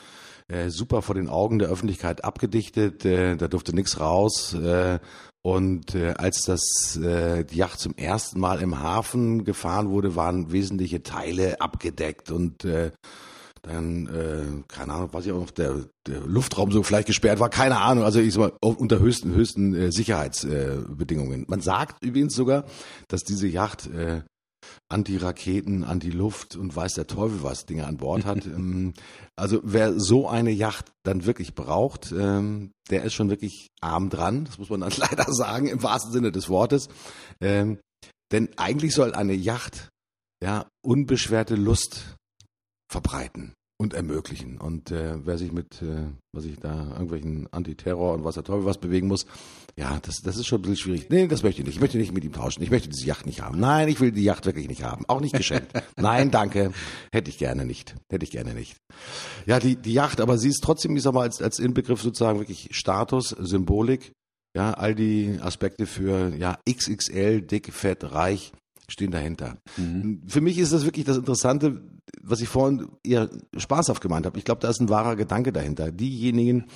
[0.52, 4.54] äh, super vor den Augen der Öffentlichkeit abgedichtet, äh, da durfte nichts raus.
[4.54, 4.98] Äh,
[5.44, 10.52] und äh, als das äh, die Yacht zum ersten Mal im Hafen gefahren wurde, waren
[10.52, 12.92] wesentliche Teile abgedeckt und äh,
[13.62, 17.48] dann, äh, keine Ahnung, weiß ich auch noch, der, der Luftraum so vielleicht gesperrt war,
[17.48, 21.42] keine Ahnung, also ich sag mal, unter höchsten, höchsten äh, Sicherheitsbedingungen.
[21.42, 21.46] Äh.
[21.48, 22.64] Man sagt übrigens sogar,
[23.06, 24.22] dass diese Yacht äh,
[24.88, 28.46] Anti-Raketen, Anti-Luft und weiß der Teufel was Dinge an Bord hat.
[28.52, 28.92] Ähm,
[29.36, 34.44] also wer so eine Yacht dann wirklich braucht, ähm, der ist schon wirklich arm dran.
[34.44, 36.88] Das muss man dann leider sagen, im wahrsten Sinne des Wortes.
[37.40, 37.78] Ähm,
[38.30, 39.88] denn eigentlich soll eine Yacht
[40.42, 42.16] ja unbeschwerte Lust
[42.90, 44.58] verbreiten und ermöglichen.
[44.58, 48.64] Und äh, wer sich mit, äh, was ich da, irgendwelchen Antiterror und was der Teufel
[48.64, 49.26] was bewegen muss,
[49.76, 51.10] ja, das, das ist schon ein bisschen schwierig.
[51.10, 51.74] Nee, das möchte ich nicht.
[51.74, 52.62] Ich möchte nicht mit ihm tauschen.
[52.62, 53.58] Ich möchte diese Yacht nicht haben.
[53.58, 55.04] Nein, ich will die Yacht wirklich nicht haben.
[55.08, 55.72] Auch nicht geschenkt.
[55.96, 56.72] Nein, danke.
[57.10, 57.96] Hätte ich gerne nicht.
[58.08, 58.76] Hätte ich gerne nicht.
[59.46, 62.38] Ja, die, die Yacht, aber sie ist trotzdem, ich sag mal, als, als Inbegriff sozusagen
[62.38, 64.12] wirklich Status, Symbolik.
[64.54, 68.52] Ja, all die Aspekte für, ja, XXL, dick, fett, reich
[68.88, 69.58] stehen dahinter.
[69.76, 70.22] Mhm.
[70.26, 71.82] Für mich ist das wirklich das Interessante,
[72.20, 74.38] was ich vorhin eher spaßhaft gemeint habe.
[74.38, 75.92] Ich glaube, da ist ein wahrer Gedanke dahinter.
[75.92, 76.66] Diejenigen,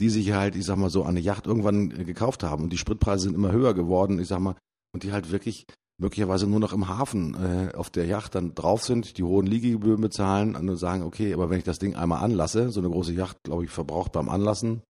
[0.00, 3.24] die sich halt, ich sag mal so, eine Yacht irgendwann gekauft haben und die Spritpreise
[3.24, 4.56] sind immer höher geworden, ich sag mal,
[4.94, 5.66] und die halt wirklich
[5.98, 10.00] möglicherweise nur noch im Hafen äh, auf der Yacht dann drauf sind, die hohen Liegegebühren
[10.00, 13.38] bezahlen und sagen, okay, aber wenn ich das Ding einmal anlasse, so eine große Yacht,
[13.44, 14.82] glaube ich, verbraucht beim Anlassen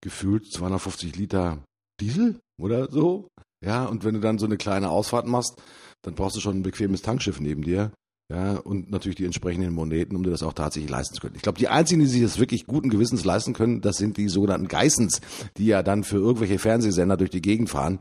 [0.00, 1.64] gefühlt 250 Liter
[2.00, 3.28] Diesel oder so.
[3.64, 5.62] Ja, und wenn du dann so eine kleine Ausfahrt machst,
[6.02, 7.92] dann brauchst du schon ein bequemes Tankschiff neben dir.
[8.32, 11.34] Ja, und natürlich die entsprechenden Moneten, um dir das auch tatsächlich leisten zu können.
[11.34, 14.28] Ich glaube, die einzigen, die sich das wirklich guten Gewissens leisten können, das sind die
[14.28, 15.20] sogenannten Geissens,
[15.58, 17.98] die ja dann für irgendwelche Fernsehsender durch die Gegend fahren.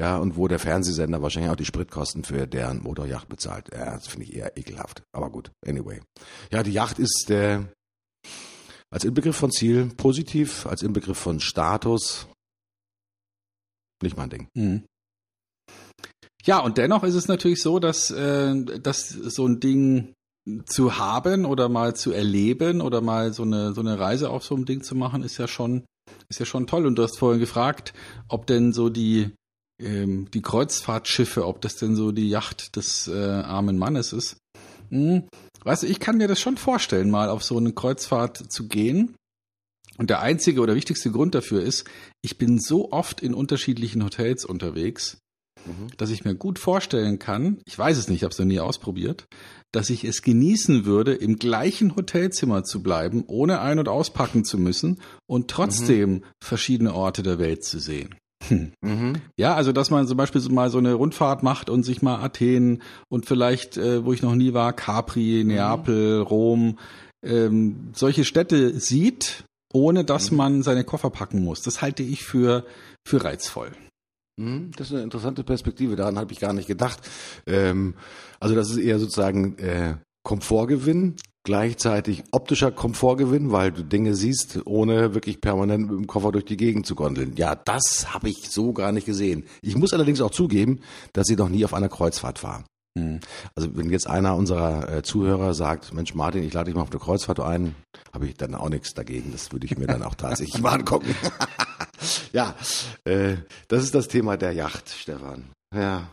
[0.00, 3.68] Ja, und wo der Fernsehsender wahrscheinlich auch die Spritkosten für deren Motorjacht bezahlt.
[3.72, 5.02] Ja, das finde ich eher ekelhaft.
[5.12, 6.00] Aber gut, anyway.
[6.50, 7.60] Ja, die Yacht ist äh,
[8.90, 12.26] als Inbegriff von Ziel positiv, als Inbegriff von Status
[14.02, 14.48] nicht mein Ding.
[14.54, 14.84] Mhm.
[16.44, 20.14] Ja, und dennoch ist es natürlich so, dass, äh, dass so ein Ding
[20.66, 24.54] zu haben oder mal zu erleben oder mal so eine, so eine Reise auf so
[24.54, 25.84] einem Ding zu machen, ist ja schon,
[26.28, 26.86] ist ja schon toll.
[26.86, 27.94] Und du hast vorhin gefragt,
[28.28, 29.30] ob denn so die,
[29.82, 34.36] ähm, die Kreuzfahrtschiffe, ob das denn so die Yacht des äh, armen Mannes ist.
[34.90, 35.24] Hm.
[35.64, 39.16] Weißt du, ich kann mir das schon vorstellen, mal auf so eine Kreuzfahrt zu gehen.
[39.96, 41.88] Und der einzige oder wichtigste Grund dafür ist,
[42.20, 45.18] ich bin so oft in unterschiedlichen Hotels unterwegs,
[45.66, 45.88] mhm.
[45.96, 48.60] dass ich mir gut vorstellen kann, ich weiß es nicht, ich habe es noch nie
[48.60, 49.26] ausprobiert,
[49.72, 54.58] dass ich es genießen würde, im gleichen Hotelzimmer zu bleiben, ohne ein- und auspacken zu
[54.58, 56.22] müssen und trotzdem mhm.
[56.42, 58.14] verschiedene Orte der Welt zu sehen.
[58.48, 58.72] Hm.
[58.82, 59.14] Mhm.
[59.36, 62.22] Ja, also dass man zum Beispiel so mal so eine Rundfahrt macht und sich mal
[62.22, 65.44] Athen und vielleicht, äh, wo ich noch nie war, Capri.
[65.44, 66.78] Neapel, Rom,
[67.24, 70.36] ähm, solche Städte sieht, ohne dass mhm.
[70.36, 71.62] man seine Koffer packen muss.
[71.62, 72.64] Das halte ich für,
[73.06, 73.72] für reizvoll.
[74.36, 77.00] Mhm, das ist eine interessante Perspektive, daran habe ich gar nicht gedacht.
[77.46, 77.94] Ähm,
[78.40, 85.14] also das ist eher sozusagen äh, Komfortgewinn, gleichzeitig optischer Komfortgewinn, weil du Dinge siehst, ohne
[85.14, 87.34] wirklich permanent mit dem Koffer durch die Gegend zu gondeln.
[87.36, 89.44] Ja, das habe ich so gar nicht gesehen.
[89.62, 90.80] Ich muss allerdings auch zugeben,
[91.12, 92.64] dass ich noch nie auf einer Kreuzfahrt war.
[92.94, 93.20] Mhm.
[93.54, 96.90] Also wenn jetzt einer unserer äh, Zuhörer sagt, Mensch Martin, ich lade dich mal auf
[96.90, 97.74] eine Kreuzfahrt ein,
[98.12, 99.32] habe ich dann auch nichts dagegen.
[99.32, 101.14] Das würde ich mir dann auch tatsächlich mal angucken.
[102.32, 102.54] ja,
[103.04, 103.36] äh,
[103.68, 105.44] das ist das Thema der Yacht, Stefan.
[105.74, 106.10] Ja.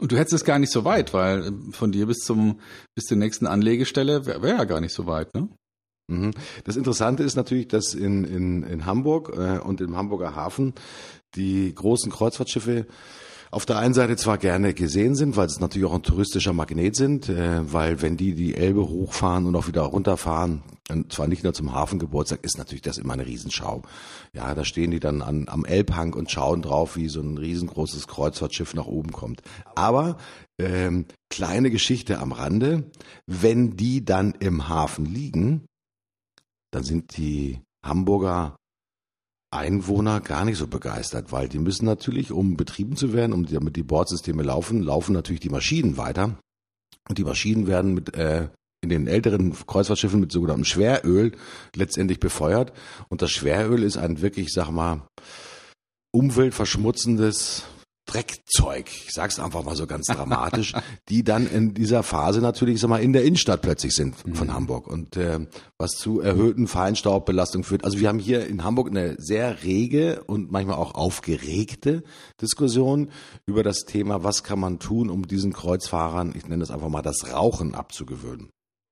[0.00, 2.60] Und du hättest es gar nicht so weit, weil äh, von dir bis zum
[2.94, 5.48] bis zur nächsten Anlegestelle wäre wär ja gar nicht so weit, ne?
[6.10, 6.32] Mhm.
[6.64, 10.74] Das Interessante ist natürlich, dass in, in, in Hamburg äh, und im Hamburger Hafen
[11.34, 12.86] die großen Kreuzfahrtschiffe
[13.50, 16.96] auf der einen Seite zwar gerne gesehen sind, weil es natürlich auch ein touristischer Magnet
[16.96, 21.44] sind, äh, weil wenn die die Elbe hochfahren und auch wieder runterfahren, und zwar nicht
[21.44, 23.82] nur zum Hafengeburtstag, ist natürlich das immer eine Riesenschau.
[24.32, 28.06] Ja, da stehen die dann an, am Elbhang und schauen drauf, wie so ein riesengroßes
[28.06, 29.42] Kreuzfahrtschiff nach oben kommt.
[29.74, 30.16] Aber
[30.58, 32.90] ähm, kleine Geschichte am Rande,
[33.26, 35.66] wenn die dann im Hafen liegen,
[36.70, 38.56] dann sind die Hamburger
[39.50, 43.76] Einwohner gar nicht so begeistert, weil die müssen natürlich, um betrieben zu werden, um damit
[43.76, 46.38] die Bordsysteme laufen, laufen natürlich die Maschinen weiter.
[47.08, 48.48] Und die Maschinen werden mit äh,
[48.82, 51.32] in den älteren Kreuzfahrtschiffen mit sogenanntem Schweröl
[51.74, 52.72] letztendlich befeuert.
[53.08, 55.02] Und das Schweröl ist ein wirklich, sag mal,
[56.12, 57.64] umweltverschmutzendes
[58.08, 60.72] Dreckzeug, ich sag's einfach mal so ganz dramatisch,
[61.10, 64.54] die dann in dieser Phase natürlich sag mal in der Innenstadt plötzlich sind von mhm.
[64.54, 65.46] Hamburg und äh,
[65.76, 67.84] was zu erhöhten Feinstaubbelastungen führt.
[67.84, 72.02] Also wir haben hier in Hamburg eine sehr rege und manchmal auch aufgeregte
[72.40, 73.10] Diskussion
[73.46, 77.02] über das Thema, was kann man tun, um diesen Kreuzfahrern, ich nenne das einfach mal
[77.02, 78.48] das Rauchen abzugewöhnen.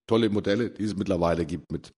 [0.07, 1.95] Tolle Modelle, die es mittlerweile gibt mit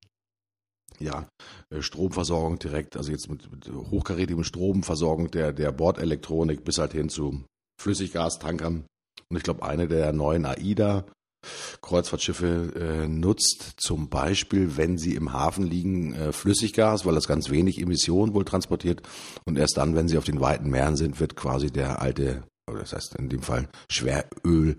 [1.01, 1.29] ja,
[1.71, 7.09] äh, Stromversorgung direkt, also jetzt mit, mit hochkarätigem Stromversorgung der, der Bordelektronik bis halt hin
[7.09, 7.45] zu
[7.81, 8.85] Flüssiggastankern.
[9.31, 11.05] Und ich glaube, eine der neuen AIDA
[11.83, 17.51] Kreuzfahrtschiffe äh, nutzt zum Beispiel, wenn sie im Hafen liegen, äh, Flüssiggas, weil das ganz
[17.51, 19.03] wenig Emissionen wohl transportiert.
[19.45, 22.81] Und erst dann, wenn sie auf den weiten Meeren sind, wird quasi der alte oder
[22.81, 24.77] das heißt in dem Fall Schweröl,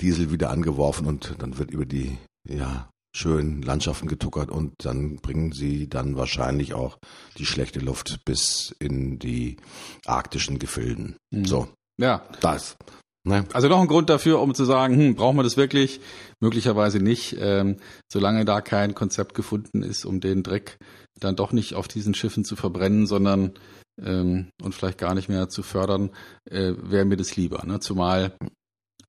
[0.00, 2.16] Diesel wieder angeworfen und dann wird über die
[2.48, 6.98] ja, schönen Landschaften getuckert und dann bringen sie dann wahrscheinlich auch
[7.38, 9.56] die schlechte Luft bis in die
[10.04, 11.16] arktischen Gefilden.
[11.30, 11.44] Mhm.
[11.46, 11.68] So.
[11.98, 12.22] Ja.
[12.40, 12.76] Das.
[13.24, 13.44] Ne?
[13.52, 16.00] Also noch ein Grund dafür, um zu sagen, hm, brauchen wir das wirklich?
[16.40, 17.78] Möglicherweise nicht, ähm,
[18.12, 20.78] solange da kein Konzept gefunden ist, um den Dreck
[21.18, 23.54] dann doch nicht auf diesen Schiffen zu verbrennen, sondern
[24.00, 26.10] ähm, und vielleicht gar nicht mehr zu fördern,
[26.48, 27.64] äh, wäre mir das lieber.
[27.64, 27.80] Ne?
[27.80, 28.36] Zumal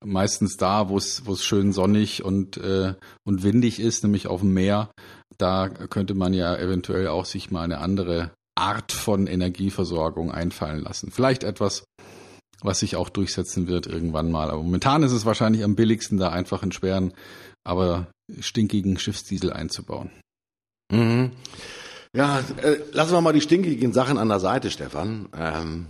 [0.03, 2.93] meistens da, wo es wo es schön sonnig und äh,
[3.23, 4.91] und windig ist, nämlich auf dem Meer,
[5.37, 11.11] da könnte man ja eventuell auch sich mal eine andere Art von Energieversorgung einfallen lassen.
[11.11, 11.83] Vielleicht etwas,
[12.61, 14.49] was sich auch durchsetzen wird irgendwann mal.
[14.49, 17.13] Aber momentan ist es wahrscheinlich am billigsten, da einfach einen schweren,
[17.63, 18.07] aber
[18.39, 20.09] stinkigen Schiffsdiesel einzubauen.
[20.91, 21.31] Mhm.
[22.13, 25.27] Ja, äh, lassen wir mal die stinkigen Sachen an der Seite, Stefan.
[25.37, 25.87] Ähm.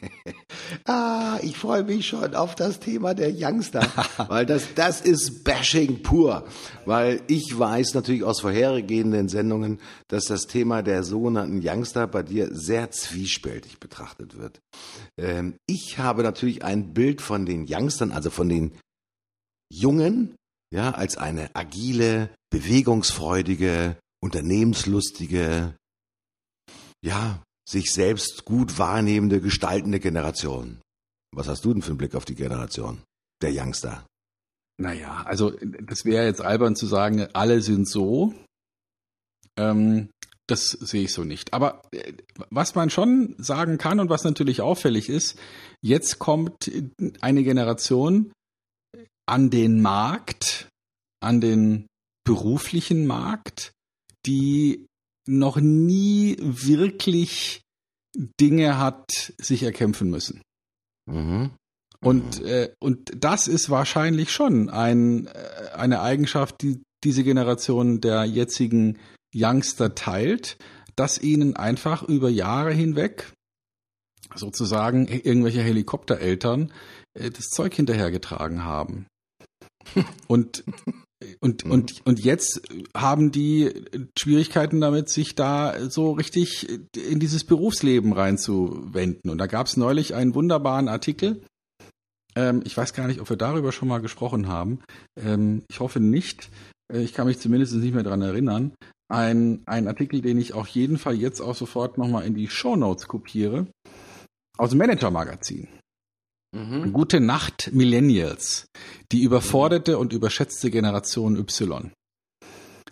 [0.84, 3.86] ah, ich freue mich schon auf das Thema der Youngster,
[4.28, 6.44] weil das, das ist Bashing pur.
[6.84, 12.48] Weil ich weiß natürlich aus vorhergehenden Sendungen, dass das Thema der sogenannten Youngster bei dir
[12.52, 14.60] sehr zwiespältig betrachtet wird.
[15.16, 18.72] Ähm, ich habe natürlich ein Bild von den Youngstern, also von den
[19.72, 20.34] Jungen,
[20.72, 25.74] ja, als eine agile, bewegungsfreudige, unternehmenslustige,
[27.04, 30.80] ja, sich selbst gut wahrnehmende, gestaltende Generation.
[31.32, 33.02] Was hast du denn für einen Blick auf die Generation
[33.42, 34.04] der Youngster?
[34.80, 38.34] Naja, also das wäre jetzt albern zu sagen, alle sind so.
[39.56, 40.08] Ähm,
[40.46, 41.52] das sehe ich so nicht.
[41.52, 42.14] Aber äh,
[42.50, 45.38] was man schon sagen kann und was natürlich auffällig ist,
[45.80, 46.70] jetzt kommt
[47.20, 48.32] eine Generation
[49.26, 50.68] an den Markt,
[51.22, 51.86] an den
[52.24, 53.72] beruflichen Markt,
[54.26, 54.86] die
[55.26, 57.62] noch nie wirklich
[58.40, 60.42] Dinge hat sich erkämpfen müssen.
[61.06, 61.50] Mhm.
[62.02, 68.24] Und, äh, und das ist wahrscheinlich schon ein, äh, eine Eigenschaft, die diese Generation der
[68.24, 68.98] jetzigen
[69.34, 70.56] Youngster teilt,
[70.96, 73.32] dass ihnen einfach über Jahre hinweg
[74.34, 76.72] sozusagen irgendwelche Helikoptereltern
[77.14, 79.06] äh, das Zeug hinterhergetragen haben.
[80.26, 80.64] Und
[81.40, 81.70] und, mhm.
[81.70, 82.62] und, und jetzt
[82.96, 83.70] haben die
[84.18, 89.30] Schwierigkeiten damit, sich da so richtig in dieses Berufsleben reinzuwenden.
[89.30, 91.42] Und da gab es neulich einen wunderbaren Artikel.
[92.36, 94.80] Ähm, ich weiß gar nicht, ob wir darüber schon mal gesprochen haben.
[95.20, 96.48] Ähm, ich hoffe nicht.
[96.92, 98.72] Äh, ich kann mich zumindest nicht mehr dran erinnern.
[99.08, 102.76] Ein, ein Artikel, den ich auf jeden Fall jetzt auch sofort nochmal in die Show
[102.76, 103.66] Notes kopiere.
[104.56, 105.68] Aus dem Manager-Magazin.
[106.52, 106.92] Mhm.
[106.92, 108.66] Gute Nacht Millennials,
[109.12, 111.92] die überforderte und überschätzte Generation Y.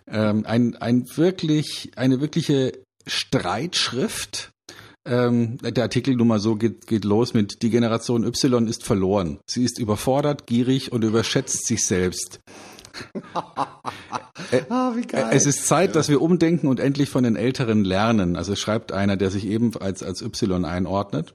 [0.07, 2.73] Ähm, ein, ein wirklich, eine wirkliche
[3.05, 4.51] Streitschrift.
[5.05, 9.39] Ähm, der Artikel nun mal so geht, geht los mit Die Generation Y ist verloren.
[9.45, 12.39] Sie ist überfordert, gierig und überschätzt sich selbst.
[14.51, 14.95] Äh, ah,
[15.31, 18.35] es ist Zeit, dass wir umdenken und endlich von den Älteren lernen.
[18.35, 21.33] Also schreibt einer, der sich eben als, als Y einordnet.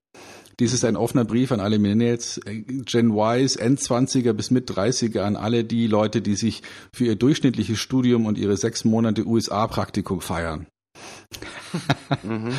[0.60, 5.64] Dies ist ein offener Brief an alle Millennials, Gen Ys, End-20er bis Mit-30er, an alle
[5.64, 6.62] die Leute, die sich
[6.94, 10.66] für ihr durchschnittliches Studium und ihre sechs Monate USA-Praktikum feiern.
[12.22, 12.52] mhm.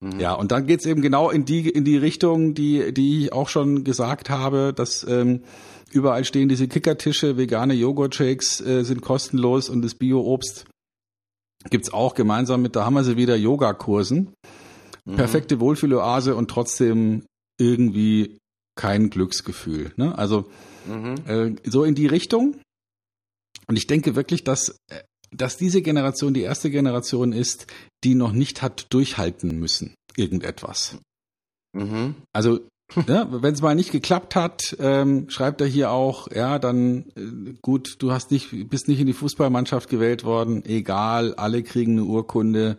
[0.00, 0.20] Mhm.
[0.20, 3.48] Ja, und dann geht's eben genau in die, in die Richtung, die, die ich auch
[3.48, 5.42] schon gesagt habe, dass ähm,
[5.90, 10.66] überall stehen diese Kickertische, vegane Joghurt-Shakes äh, sind kostenlos und das Bio-Obst
[11.70, 14.32] gibt's auch gemeinsam mit, da haben wir sie wieder, Yogakursen.
[15.04, 15.16] Mhm.
[15.16, 17.24] perfekte Wohlfühloase und trotzdem
[17.58, 18.38] irgendwie
[18.76, 19.92] kein Glücksgefühl.
[19.96, 20.16] Ne?
[20.16, 20.48] Also
[20.86, 21.14] mhm.
[21.26, 22.56] äh, so in die Richtung.
[23.66, 27.66] Und ich denke wirklich, dass, äh, dass diese Generation die erste Generation ist,
[28.04, 30.98] die noch nicht hat durchhalten müssen, irgendetwas.
[31.74, 32.14] Mhm.
[32.32, 32.60] Also
[33.06, 37.52] ja, wenn es mal nicht geklappt hat, ähm, schreibt er hier auch, ja, dann äh,
[37.60, 42.04] gut, du hast nicht, bist nicht in die Fußballmannschaft gewählt worden, egal, alle kriegen eine
[42.04, 42.78] Urkunde,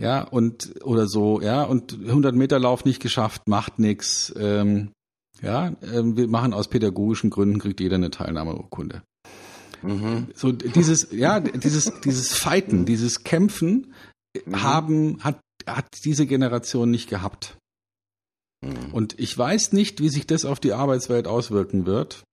[0.00, 4.92] ja, und oder so, ja, und 100 Meter Lauf nicht geschafft, macht nix, ähm,
[5.42, 9.02] ja, ähm, wir machen aus pädagogischen Gründen, kriegt jeder eine Teilnahmeurkunde.
[9.82, 10.28] Mhm.
[10.34, 13.92] So dieses, ja, dieses, dieses Fighten, dieses Kämpfen
[14.46, 14.62] mhm.
[14.62, 17.58] haben, hat, hat diese Generation nicht gehabt.
[18.62, 18.92] Mhm.
[18.92, 22.24] Und ich weiß nicht, wie sich das auf die Arbeitswelt auswirken wird.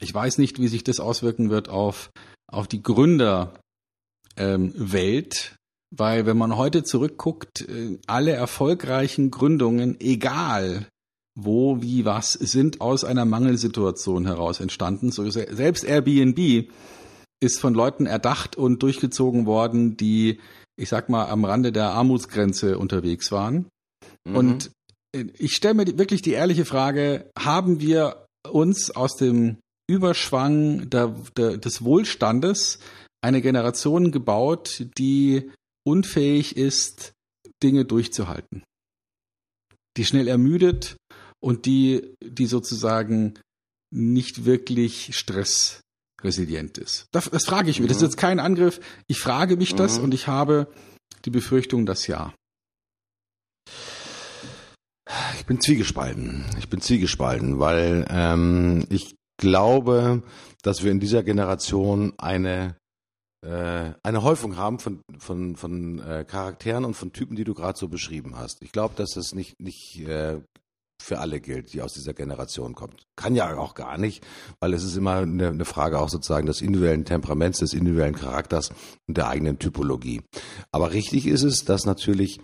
[0.00, 2.10] Ich weiß nicht, wie sich das auswirken wird auf,
[2.46, 3.60] auf die Gründerwelt,
[4.36, 4.72] ähm,
[5.90, 10.86] weil wenn man heute zurückguckt, äh, alle erfolgreichen Gründungen, egal
[11.40, 15.12] wo, wie, was, sind aus einer Mangelsituation heraus entstanden.
[15.12, 16.68] So, selbst Airbnb
[17.40, 20.40] ist von Leuten erdacht und durchgezogen worden, die,
[20.76, 23.68] ich sag mal, am Rande der Armutsgrenze unterwegs waren.
[24.26, 24.36] Mhm.
[24.36, 24.70] Und
[25.38, 29.58] ich stelle mir wirklich die ehrliche Frage, haben wir uns aus dem
[29.88, 32.80] Überschwang der, der, des Wohlstandes
[33.22, 35.50] eine Generation gebaut, die
[35.88, 37.12] unfähig ist,
[37.62, 38.62] Dinge durchzuhalten,
[39.96, 40.96] die schnell ermüdet
[41.42, 43.38] und die, die sozusagen
[43.90, 47.06] nicht wirklich stressresilient ist.
[47.12, 47.86] Das, das frage ich mich.
[47.86, 47.88] Mhm.
[47.88, 48.08] Das ist mhm.
[48.08, 48.80] jetzt kein Angriff.
[49.06, 50.04] Ich frage mich das mhm.
[50.04, 50.72] und ich habe
[51.24, 52.34] die Befürchtung, dass ja.
[55.38, 56.44] Ich bin zwiegespalten.
[56.58, 60.22] Ich bin zwiegespalten, weil ähm, ich glaube,
[60.62, 62.76] dass wir in dieser Generation eine
[64.02, 67.88] eine Häufung haben von von von äh, Charakteren und von Typen, die du gerade so
[67.88, 68.62] beschrieben hast.
[68.62, 70.40] Ich glaube, dass das nicht nicht äh,
[71.00, 73.04] für alle gilt, die aus dieser Generation kommt.
[73.16, 74.26] Kann ja auch gar nicht,
[74.60, 78.70] weil es ist immer eine, eine Frage auch sozusagen des individuellen Temperaments, des individuellen Charakters
[79.06, 80.22] und der eigenen Typologie.
[80.72, 82.40] Aber richtig ist es, dass natürlich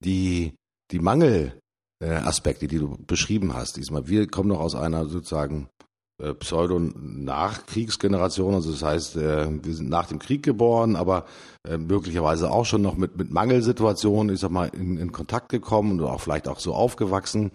[0.00, 0.54] die
[0.90, 1.58] die Mangel
[2.00, 3.78] Aspekte, die du beschrieben hast.
[3.78, 9.88] Diesmal, wir kommen noch aus einer sozusagen äh, Pseudo-Nachkriegsgeneration, also das heißt, äh, wir sind
[9.88, 11.24] nach dem Krieg geboren, aber
[11.68, 15.98] äh, möglicherweise auch schon noch mit, mit Mangelsituationen, ich sag mal, in, in Kontakt gekommen
[15.98, 17.50] und auch vielleicht auch so aufgewachsen.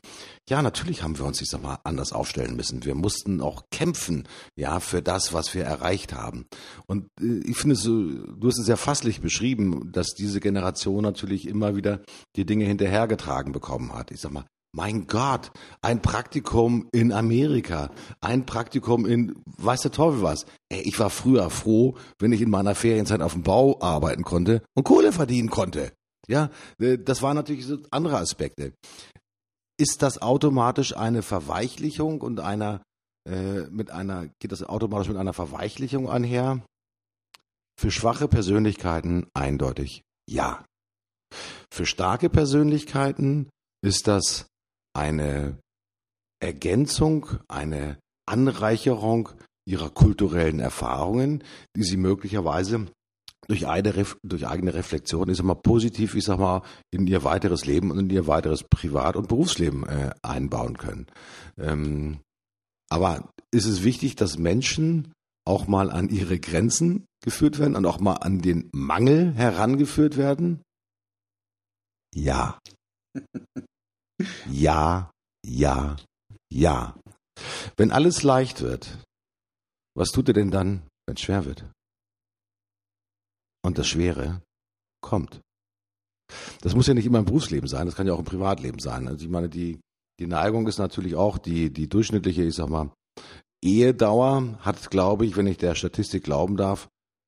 [0.49, 2.83] Ja, natürlich haben wir uns, ich sag mal, anders aufstellen müssen.
[2.83, 6.45] Wir mussten auch kämpfen, ja, für das, was wir erreicht haben.
[6.85, 11.77] Und ich finde es, du hast es sehr fasslich beschrieben, dass diese Generation natürlich immer
[11.77, 12.01] wieder
[12.35, 14.11] die Dinge hinterhergetragen bekommen hat.
[14.11, 15.51] Ich sag mal, mein Gott,
[15.81, 17.91] ein Praktikum in Amerika,
[18.21, 20.45] ein Praktikum in, weiß der Teufel was.
[20.69, 24.61] Ey, ich war früher froh, wenn ich in meiner Ferienzeit auf dem Bau arbeiten konnte
[24.75, 25.91] und Kohle verdienen konnte.
[26.27, 28.73] Ja, äh, das waren natürlich andere Aspekte.
[29.77, 32.83] Ist das automatisch eine Verweichlichung und einer,
[33.27, 36.61] äh, mit einer, geht das automatisch mit einer Verweichlichung einher?
[37.79, 40.63] Für schwache Persönlichkeiten eindeutig ja.
[41.71, 43.49] Für starke Persönlichkeiten
[43.81, 44.47] ist das
[44.93, 45.57] eine
[46.41, 49.29] Ergänzung, eine Anreicherung
[49.67, 51.43] ihrer kulturellen Erfahrungen,
[51.75, 52.87] die sie möglicherweise
[53.47, 56.61] durch, eine, durch eigene Reflexion, ich sag mal, positiv, ich sag mal,
[56.91, 61.07] in ihr weiteres Leben und in ihr weiteres Privat- und Berufsleben äh, einbauen können.
[61.57, 62.19] Ähm,
[62.89, 65.13] aber ist es wichtig, dass Menschen
[65.45, 70.61] auch mal an ihre Grenzen geführt werden und auch mal an den Mangel herangeführt werden?
[72.13, 72.59] Ja.
[74.51, 75.11] Ja,
[75.45, 75.95] ja,
[76.51, 76.95] ja.
[77.77, 78.97] Wenn alles leicht wird,
[79.95, 81.65] was tut er denn dann, wenn es schwer wird?
[83.63, 84.41] Und das Schwere
[85.01, 85.41] kommt.
[86.61, 89.07] Das muss ja nicht immer im Berufsleben sein, das kann ja auch im Privatleben sein.
[89.07, 89.79] Also ich meine, die,
[90.19, 92.91] die Neigung ist natürlich auch, die, die durchschnittliche, ich sag mal,
[93.63, 96.87] Ehedauer hat, glaube ich, wenn ich der Statistik glauben darf,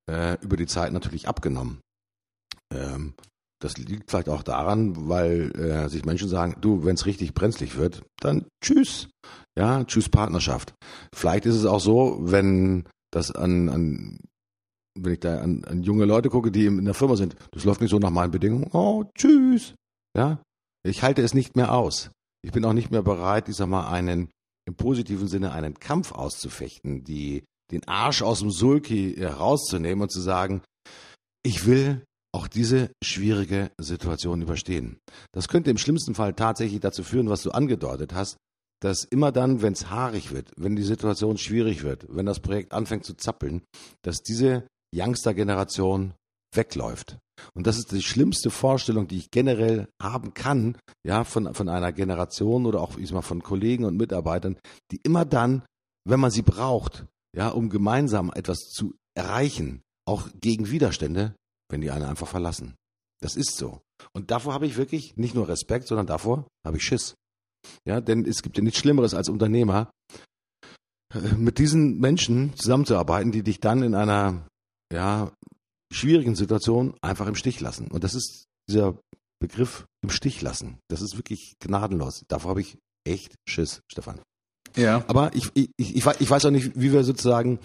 [0.10, 1.82] äh, über die Zeit natürlich abgenommen.
[2.74, 3.16] Ähm,
[3.62, 7.78] das liegt vielleicht auch daran, weil äh, sich Menschen sagen, du, wenn es richtig brenzlig
[7.78, 9.09] wird, dann tschüss.
[9.57, 10.74] Ja, tschüss Partnerschaft.
[11.14, 14.20] Vielleicht ist es auch so, wenn das an, an
[14.99, 17.82] wenn ich da an, an junge Leute gucke, die in der Firma sind, das läuft
[17.82, 18.70] nicht so nach meinen Bedingungen.
[18.74, 19.76] Oh, tschüss.
[20.18, 20.41] Ja,
[20.84, 22.12] ich halte es nicht mehr aus.
[22.43, 24.30] Ich bin auch nicht mehr bereit, ich sag mal, einen
[24.68, 30.20] im positiven Sinne einen Kampf auszufechten, die den Arsch aus dem Sulki herauszunehmen und zu
[30.20, 30.62] sagen,
[31.43, 32.03] ich will
[32.34, 34.99] auch diese schwierige Situation überstehen.
[35.34, 38.38] Das könnte im schlimmsten Fall tatsächlich dazu führen, was du angedeutet hast,
[38.82, 42.73] dass immer dann, wenn es haarig wird, wenn die Situation schwierig wird, wenn das Projekt
[42.73, 43.61] anfängt zu zappeln,
[44.01, 44.65] dass diese
[44.95, 46.13] Youngster-Generation
[46.53, 47.17] wegläuft.
[47.53, 51.91] Und das ist die schlimmste Vorstellung, die ich generell haben kann, ja, von, von einer
[51.91, 54.57] Generation oder auch, ich mal, von Kollegen und Mitarbeitern,
[54.91, 55.63] die immer dann,
[56.07, 57.05] wenn man sie braucht,
[57.36, 61.36] ja, um gemeinsam etwas zu erreichen, auch gegen Widerstände,
[61.72, 62.76] wenn die einen einfach verlassen.
[63.22, 63.82] Das ist so.
[64.13, 67.15] Und davor habe ich wirklich nicht nur Respekt, sondern davor habe ich Schiss.
[67.86, 69.91] Ja, denn es gibt ja nichts Schlimmeres als Unternehmer,
[71.13, 74.47] äh, mit diesen Menschen zusammenzuarbeiten, die dich dann in einer
[74.91, 75.32] ja,
[75.93, 77.88] schwierigen Situation einfach im Stich lassen.
[77.88, 78.97] Und das ist dieser
[79.39, 80.80] Begriff im Stich lassen.
[80.89, 82.24] Das ist wirklich gnadenlos.
[82.28, 84.19] Davor habe ich echt Schiss, Stefan.
[84.76, 85.03] Ja.
[85.07, 87.59] Aber ich, ich, ich, ich weiß auch nicht, wie wir sozusagen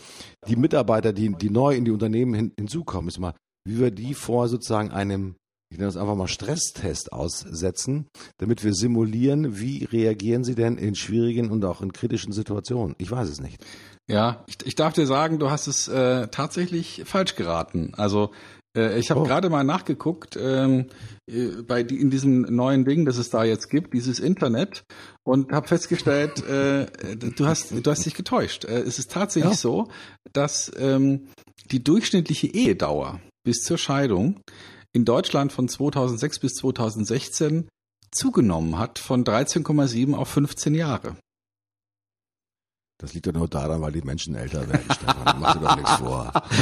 [0.49, 3.35] die Mitarbeiter, die, die neu in die Unternehmen hin, hinzukommen, ist mal,
[3.67, 5.35] wie wir die vor sozusagen einem,
[5.71, 8.07] ich nenne das einfach mal Stresstest aussetzen,
[8.39, 12.95] damit wir simulieren, wie reagieren sie denn in schwierigen und auch in kritischen Situationen.
[12.99, 13.65] Ich weiß es nicht.
[14.09, 17.93] Ja, ich, ich darf dir sagen, du hast es äh, tatsächlich falsch geraten.
[17.97, 18.31] Also
[18.77, 19.25] äh, ich habe oh.
[19.25, 20.87] gerade mal nachgeguckt ähm,
[21.29, 24.85] äh, bei die, in diesem neuen Ding, das es da jetzt gibt, dieses Internet,
[25.25, 26.87] und habe festgestellt, äh,
[27.17, 28.65] du hast du hast dich getäuscht.
[28.65, 29.59] Äh, es ist tatsächlich ja.
[29.59, 29.89] so,
[30.33, 31.27] dass ähm,
[31.73, 34.41] die durchschnittliche Ehedauer bis zur Scheidung
[34.93, 37.69] in Deutschland von 2006 bis 2016
[38.11, 41.17] zugenommen hat von 13,7 auf 15 Jahre.
[42.99, 45.41] Das liegt doch nur daran, weil die Menschen älter werden, Stefan.
[45.41, 46.33] Mach dir doch nichts vor.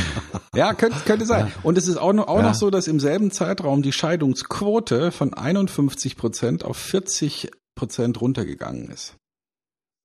[0.55, 1.51] Ja, könnte, könnte sein.
[1.64, 2.45] Und es ist auch, noch, auch ja.
[2.45, 8.89] noch so, dass im selben Zeitraum die Scheidungsquote von 51 Prozent auf 40 Prozent runtergegangen
[8.89, 9.16] ist.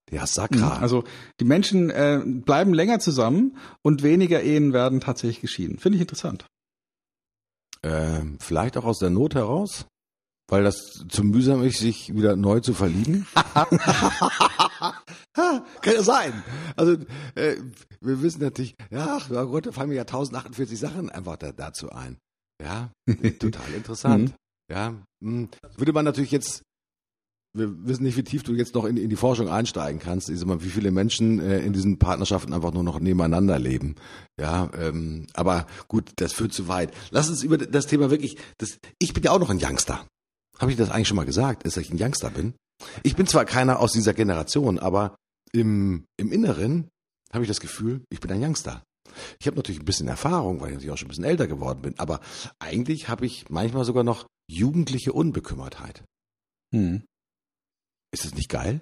[0.10, 0.80] Ja, sakral.
[0.80, 1.04] Also
[1.40, 5.78] die Menschen äh, bleiben länger zusammen und weniger Ehen werden tatsächlich geschieden.
[5.78, 6.48] Finde ich interessant.
[7.84, 9.86] Ähm, vielleicht auch aus der Not heraus?
[10.50, 13.28] Weil das zu mühsam ist, sich wieder neu zu verlieben?
[15.34, 16.44] Kann ja sein.
[16.76, 16.94] Also
[17.36, 17.58] äh,
[18.02, 21.92] wir wissen natürlich, ja, ach Gott, da fallen mir ja 1048 Sachen einfach da, dazu
[21.92, 22.18] ein.
[22.62, 22.90] Ja,
[23.40, 24.30] total interessant.
[24.32, 24.36] Mhm.
[24.72, 25.50] Ja, hm.
[25.78, 26.64] würde man natürlich jetzt
[27.54, 30.28] wir wissen nicht, wie tief du jetzt noch in, in die Forschung einsteigen kannst.
[30.28, 33.96] Sag mal, wie viele Menschen äh, in diesen Partnerschaften einfach nur noch nebeneinander leben.
[34.40, 36.94] Ja, ähm, aber gut, das führt zu weit.
[37.10, 38.38] Lass uns über das Thema wirklich.
[38.58, 40.06] Das, ich bin ja auch noch ein Youngster.
[40.60, 42.54] Habe ich das eigentlich schon mal gesagt, dass ich ein Youngster bin?
[43.04, 45.16] Ich bin zwar keiner aus dieser Generation, aber
[45.52, 46.90] im, im Inneren
[47.34, 48.84] habe ich das Gefühl, ich bin ein Youngster.
[49.40, 51.82] Ich habe natürlich ein bisschen Erfahrung, weil ich natürlich auch schon ein bisschen älter geworden
[51.82, 52.20] bin, aber
[52.60, 56.04] eigentlich habe ich manchmal sogar noch jugendliche Unbekümmertheit.
[56.74, 57.04] Hm.
[58.12, 58.82] Ist das nicht geil?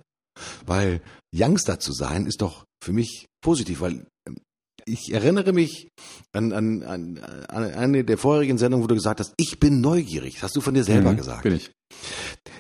[0.66, 1.02] Weil
[1.34, 4.38] Youngster zu sein ist doch für mich positiv, weil ähm,
[4.86, 5.90] ich erinnere mich
[6.32, 10.36] an, an, an, an eine der vorherigen Sendungen, wo du gesagt hast, ich bin neugierig.
[10.36, 11.44] Das hast du von dir selber mhm, gesagt.
[11.44, 11.72] Bin ich.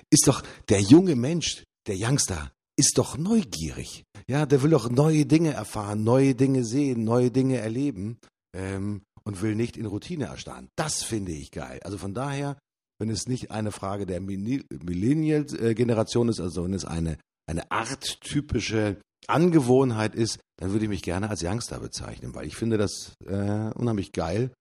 [0.09, 4.03] Ist doch der junge Mensch, der Youngster, ist doch neugierig.
[4.27, 8.19] Ja, der will doch neue Dinge erfahren, neue Dinge sehen, neue Dinge erleben
[8.55, 10.69] ähm, und will nicht in Routine erstarren.
[10.75, 11.79] Das finde ich geil.
[11.83, 12.57] Also von daher,
[12.99, 17.17] wenn es nicht eine Frage der Millennial-Generation ist, also wenn es eine,
[17.47, 22.77] eine arttypische Angewohnheit ist, dann würde ich mich gerne als Youngster bezeichnen, weil ich finde
[22.77, 24.51] das äh, unheimlich geil,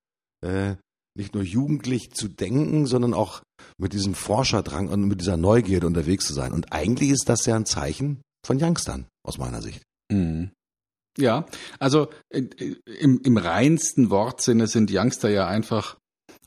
[0.44, 0.76] äh,
[1.16, 3.42] nicht nur jugendlich zu denken, sondern auch
[3.78, 6.52] mit diesem Forscherdrang und mit dieser Neugierde unterwegs zu sein.
[6.52, 9.82] Und eigentlich ist das ja ein Zeichen von Youngstern, aus meiner Sicht.
[10.12, 10.50] Mhm.
[11.18, 11.46] Ja,
[11.78, 12.42] also äh,
[12.84, 15.96] im, im reinsten Wortsinne sind Youngster ja einfach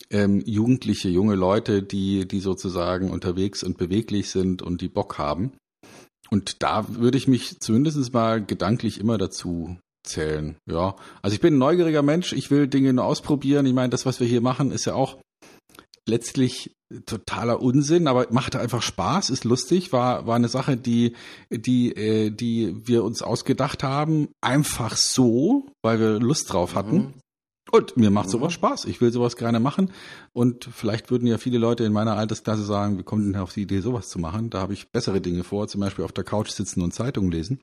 [0.09, 5.53] ähm, jugendliche, junge Leute, die, die sozusagen unterwegs und beweglich sind und die Bock haben.
[6.29, 10.57] Und da würde ich mich zumindest mal gedanklich immer dazu zählen.
[10.69, 12.33] Ja, also ich bin ein neugieriger Mensch.
[12.33, 13.65] Ich will Dinge nur ausprobieren.
[13.65, 15.17] Ich meine, das, was wir hier machen, ist ja auch
[16.07, 16.73] letztlich
[17.05, 21.15] totaler Unsinn, aber macht einfach Spaß, ist lustig, war war eine Sache, die
[21.51, 26.95] die äh, die wir uns ausgedacht haben, einfach so, weil wir Lust drauf hatten.
[26.95, 27.13] Mhm.
[27.71, 28.85] Und mir macht sowas Spaß.
[28.85, 29.91] Ich will sowas gerne machen.
[30.33, 33.61] Und vielleicht würden ja viele Leute in meiner Altersklasse sagen, wie kommt denn auf die
[33.61, 34.49] Idee, sowas zu machen?
[34.49, 37.59] Da habe ich bessere Dinge vor, zum Beispiel auf der Couch sitzen und Zeitungen lesen.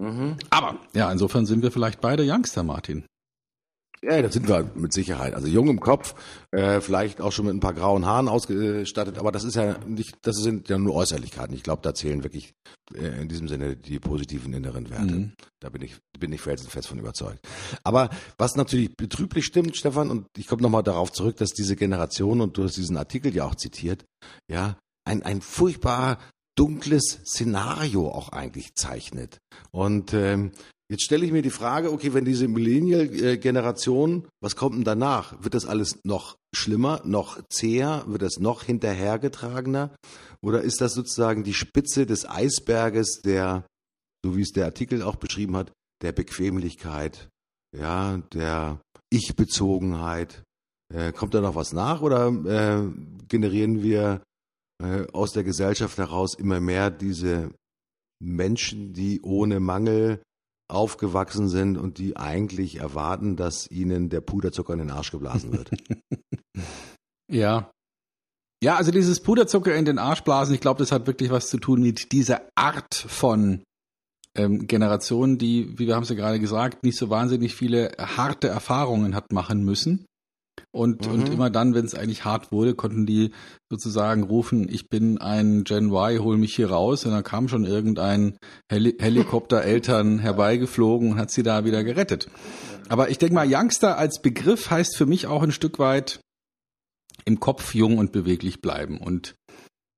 [0.00, 0.36] Mhm.
[0.50, 3.04] Aber ja, insofern sind wir vielleicht beide Youngster, Martin.
[4.02, 5.34] Ja, das sind wir mit Sicherheit.
[5.34, 6.14] Also jung im Kopf,
[6.52, 10.16] äh, vielleicht auch schon mit ein paar grauen Haaren ausgestattet, aber das ist ja nicht,
[10.22, 11.54] das sind ja nur Äußerlichkeiten.
[11.54, 12.54] Ich glaube, da zählen wirklich
[12.94, 15.14] äh, in diesem Sinne die positiven inneren Werte.
[15.14, 15.32] Mhm.
[15.60, 17.40] Da bin ich, bin ich felsenfest von überzeugt.
[17.82, 22.40] Aber was natürlich betrüblich stimmt, Stefan, und ich komme nochmal darauf zurück, dass diese Generation,
[22.40, 24.04] und du hast diesen Artikel ja auch zitiert,
[24.50, 26.18] ja, ein, ein furchtbar
[26.56, 29.38] dunkles Szenario auch eigentlich zeichnet.
[29.70, 30.52] Und ähm,
[30.90, 35.42] Jetzt stelle ich mir die Frage, okay, wenn diese Millennial-Generation, was kommt denn danach?
[35.44, 38.04] Wird das alles noch schlimmer, noch zäher?
[38.06, 39.94] Wird das noch hinterhergetragener?
[40.40, 43.66] Oder ist das sozusagen die Spitze des Eisberges der,
[44.24, 47.28] so wie es der Artikel auch beschrieben hat, der Bequemlichkeit,
[47.76, 48.80] ja, der
[49.10, 50.42] Ich-Bezogenheit?
[50.94, 52.90] Äh, kommt da noch was nach oder äh,
[53.28, 54.22] generieren wir
[54.82, 57.50] äh, aus der Gesellschaft heraus immer mehr diese
[58.22, 60.22] Menschen, die ohne Mangel
[60.68, 65.70] aufgewachsen sind und die eigentlich erwarten, dass ihnen der Puderzucker in den Arsch geblasen wird.
[67.30, 67.70] ja.
[68.62, 71.58] Ja, also dieses Puderzucker in den Arsch blasen, ich glaube, das hat wirklich was zu
[71.58, 73.62] tun mit dieser Art von
[74.34, 78.48] ähm, Generation, die, wie wir haben es ja gerade gesagt, nicht so wahnsinnig viele harte
[78.48, 80.04] Erfahrungen hat machen müssen.
[80.70, 81.12] Und, mhm.
[81.12, 83.32] und immer dann, wenn es eigentlich hart wurde, konnten die
[83.70, 87.06] sozusagen rufen, ich bin ein Gen Y, hol mich hier raus.
[87.06, 88.36] Und dann kam schon irgendein
[88.70, 92.28] Heli Helikopter-Eltern herbeigeflogen und hat sie da wieder gerettet.
[92.88, 96.20] Aber ich denke mal, Youngster als Begriff heißt für mich auch ein Stück weit
[97.24, 99.34] im Kopf jung und beweglich bleiben und,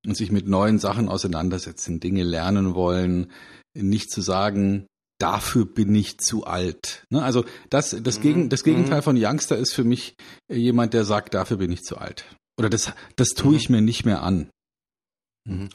[0.06, 3.30] und sich mit neuen Sachen auseinandersetzen, Dinge lernen wollen,
[3.74, 4.86] nicht zu sagen,
[5.20, 7.04] dafür bin ich zu alt.
[7.10, 7.22] Ne?
[7.22, 8.22] Also das, das, mhm.
[8.22, 9.04] Gegen, das Gegenteil mhm.
[9.04, 10.16] von Youngster ist für mich
[10.48, 12.24] jemand, der sagt, dafür bin ich zu alt.
[12.58, 13.76] Oder das, das tue ich mhm.
[13.76, 14.50] mir nicht mehr an.
[15.48, 15.68] Mhm.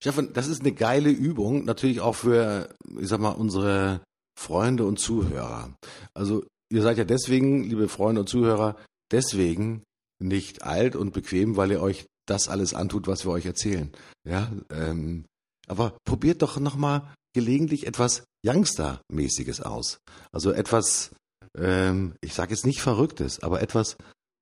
[0.00, 4.00] Stefan, das ist eine geile Übung, natürlich auch für, ich sag mal, unsere
[4.38, 5.76] Freunde und Zuhörer.
[6.14, 8.76] Also ihr seid ja deswegen, liebe Freunde und Zuhörer,
[9.12, 9.84] deswegen
[10.20, 13.92] nicht alt und bequem, weil ihr euch das alles antut, was wir euch erzählen.
[14.28, 15.24] Ja, ähm,
[15.68, 19.98] aber probiert doch nochmal gelegentlich etwas Youngster-mäßiges aus.
[20.32, 21.10] Also etwas,
[21.56, 23.96] ähm, ich sage jetzt nicht Verrücktes, aber etwas,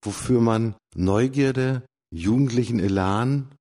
[0.05, 1.82] wofür man Neugierde,
[2.12, 3.55] jugendlichen Elan,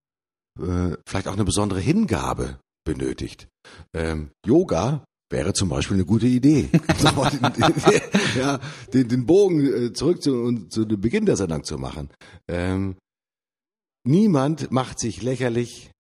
[0.60, 3.48] äh, vielleicht auch eine besondere Hingabe benötigt.
[3.94, 6.70] Ähm, Yoga wäre zum Beispiel eine gute Idee.
[8.38, 8.60] ja,
[8.94, 12.10] den, den Bogen äh, zurück zu, zu Beginn der Sendung zu machen.
[12.48, 12.98] Ähm,
[14.06, 15.92] niemand macht sich lächerlich,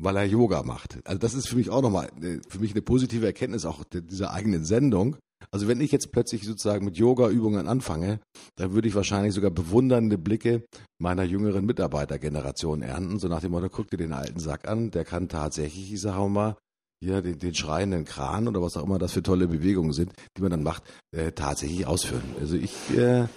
[0.00, 0.98] weil er Yoga macht.
[1.04, 4.32] Also das ist für mich auch nochmal, äh, für mich eine positive Erkenntnis auch dieser
[4.32, 5.16] eigenen Sendung.
[5.50, 8.20] Also wenn ich jetzt plötzlich sozusagen mit Yoga-Übungen anfange,
[8.56, 10.64] dann würde ich wahrscheinlich sogar bewundernde Blicke
[11.00, 15.04] meiner jüngeren Mitarbeitergeneration ernten, so nach dem Motto, guck dir den alten Sack an, der
[15.04, 16.56] kann tatsächlich, ich sage mal,
[17.00, 20.42] hier den, den schreienden Kran oder was auch immer das für tolle Bewegungen sind, die
[20.42, 20.82] man dann macht,
[21.12, 22.34] äh, tatsächlich ausführen.
[22.40, 23.28] Also ich äh,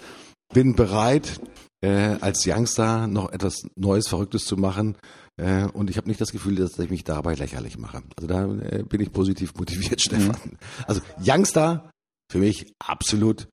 [0.52, 1.40] bin bereit,
[1.82, 4.98] äh, als Youngster noch etwas Neues, Verrücktes zu machen.
[5.38, 8.04] Äh, und ich habe nicht das Gefühl, dass ich mich dabei lächerlich mache.
[8.16, 10.38] Also da äh, bin ich positiv motiviert, Stefan.
[10.44, 10.58] Mhm.
[10.88, 11.90] Also Youngster
[12.32, 13.48] für mich absolut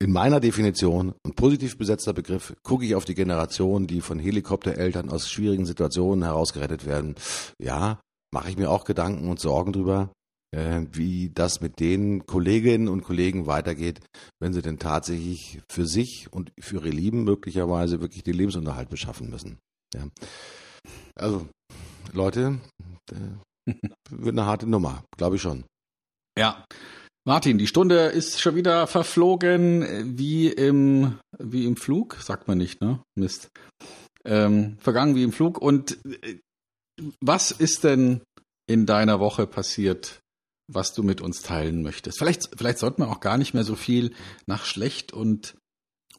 [0.00, 2.54] in meiner Definition ein positiv besetzter Begriff.
[2.62, 7.14] Gucke ich auf die Generation, die von Helikoptereltern aus schwierigen Situationen herausgerettet werden.
[7.58, 8.00] Ja,
[8.32, 10.12] mache ich mir auch Gedanken und Sorgen drüber,
[10.50, 14.00] äh, wie das mit den Kolleginnen und Kollegen weitergeht,
[14.40, 19.30] wenn sie denn tatsächlich für sich und für ihre Lieben möglicherweise wirklich den Lebensunterhalt beschaffen
[19.30, 19.58] müssen.
[19.94, 20.08] Ja.
[21.16, 21.48] Also,
[22.12, 22.58] Leute,
[23.10, 23.72] äh,
[24.10, 25.64] wird eine harte Nummer, glaube ich schon.
[26.38, 26.64] Ja.
[27.26, 32.82] Martin, die Stunde ist schon wieder verflogen wie im, wie im Flug, sagt man nicht,
[32.82, 33.00] ne?
[33.18, 33.48] Mist.
[34.26, 35.58] Ähm, vergangen wie im Flug.
[35.58, 36.38] Und äh,
[37.22, 38.20] was ist denn
[38.66, 40.20] in deiner Woche passiert,
[40.70, 42.18] was du mit uns teilen möchtest?
[42.18, 44.14] Vielleicht, vielleicht sollte man auch gar nicht mehr so viel
[44.46, 45.56] nach schlecht und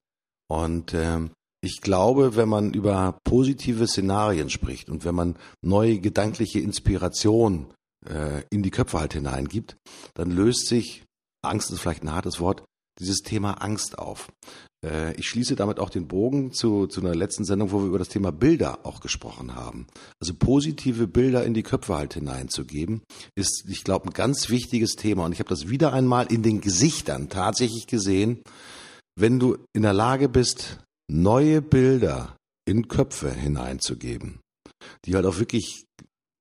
[0.49, 1.31] Und ähm,
[1.63, 7.73] ich glaube, wenn man über positive Szenarien spricht und wenn man neue gedankliche Inspiration
[8.07, 9.77] äh, in die Köpfe halt hineingibt,
[10.15, 11.05] dann löst sich,
[11.43, 12.65] Angst ist vielleicht ein hartes Wort,
[13.01, 14.29] dieses Thema Angst auf.
[14.85, 17.99] Äh, ich schließe damit auch den Bogen zu, zu einer letzten Sendung, wo wir über
[17.99, 19.87] das Thema Bilder auch gesprochen haben.
[20.21, 23.03] Also positive Bilder in die Köpfe halt hineinzugeben,
[23.35, 25.25] ist, ich glaube, ein ganz wichtiges Thema.
[25.25, 28.43] Und ich habe das wieder einmal in den Gesichtern tatsächlich gesehen.
[29.19, 30.79] Wenn du in der Lage bist,
[31.11, 32.37] neue Bilder
[32.67, 34.41] in Köpfe hineinzugeben,
[35.05, 35.85] die halt auch wirklich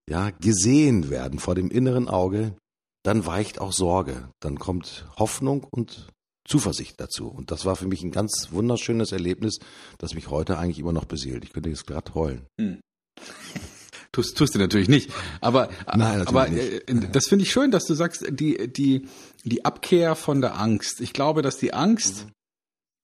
[0.09, 2.55] ja, gesehen werden vor dem inneren Auge,
[3.03, 6.09] dann weicht auch Sorge, dann kommt Hoffnung und
[6.49, 7.27] Zuversicht dazu.
[7.27, 9.59] Und das war für mich ein ganz wunderschönes Erlebnis,
[9.97, 11.43] das mich heute eigentlich immer noch beseelt.
[11.43, 12.45] Ich könnte jetzt gerade heulen.
[12.59, 12.79] Hm.
[14.11, 15.11] Tust, tust du natürlich nicht.
[15.39, 16.89] Aber, Nein, aber nicht.
[16.89, 19.07] Äh, das finde ich schön, dass du sagst, die, die,
[19.43, 20.99] die Abkehr von der Angst.
[20.99, 22.31] Ich glaube, dass die Angst mhm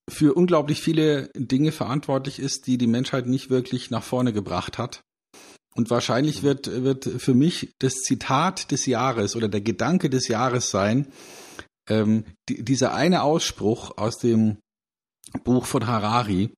[0.09, 5.01] für unglaublich viele Dinge verantwortlich ist, die die Menschheit nicht wirklich nach vorne gebracht hat.
[5.73, 10.69] Und wahrscheinlich wird, wird für mich das Zitat des Jahres oder der Gedanke des Jahres
[10.69, 11.07] sein,
[11.89, 14.57] ähm, die, dieser eine Ausspruch aus dem
[15.43, 16.53] Buch von Harari,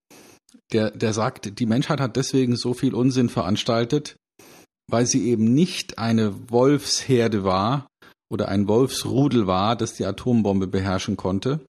[0.71, 4.17] der, der sagt, die Menschheit hat deswegen so viel Unsinn veranstaltet,
[4.89, 7.87] weil sie eben nicht eine Wolfsherde war
[8.29, 11.65] oder ein Wolfsrudel war, das die Atombombe beherrschen konnte,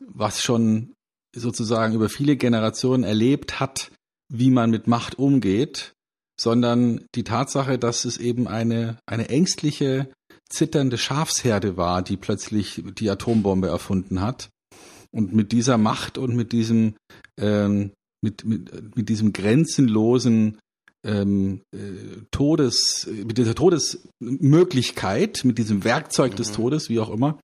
[0.00, 0.94] was schon
[1.34, 3.90] sozusagen über viele Generationen erlebt hat,
[4.30, 5.92] wie man mit Macht umgeht,
[6.38, 10.10] sondern die Tatsache, dass es eben eine, eine ängstliche,
[10.52, 14.50] zitternde Schafsherde war, die plötzlich die Atombombe erfunden hat.
[15.10, 16.94] Und mit dieser Macht und mit diesem,
[17.38, 17.92] ähm,
[18.22, 20.58] mit, mit, mit diesem grenzenlosen
[21.04, 21.78] ähm, äh,
[22.30, 26.54] Todes, mit dieser Todesmöglichkeit, mit diesem Werkzeug des mhm.
[26.54, 27.40] Todes, wie auch immer,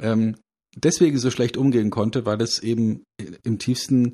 [0.00, 0.36] ähm,
[0.76, 3.02] deswegen so schlecht umgehen konnte, weil es eben
[3.42, 4.12] im tiefsten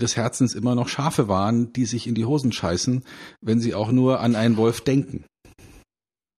[0.00, 3.04] des Herzens immer noch Schafe waren, die sich in die Hosen scheißen,
[3.42, 5.24] wenn sie auch nur an einen Wolf denken.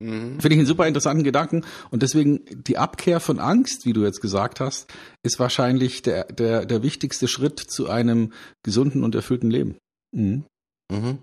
[0.03, 0.41] Mhm.
[0.41, 1.65] Finde ich einen super interessanten Gedanken.
[1.91, 4.93] Und deswegen die Abkehr von Angst, wie du jetzt gesagt hast,
[5.23, 9.77] ist wahrscheinlich der, der, der wichtigste Schritt zu einem gesunden und erfüllten Leben.
[10.15, 10.45] Mhm.
[10.91, 11.19] Mhm.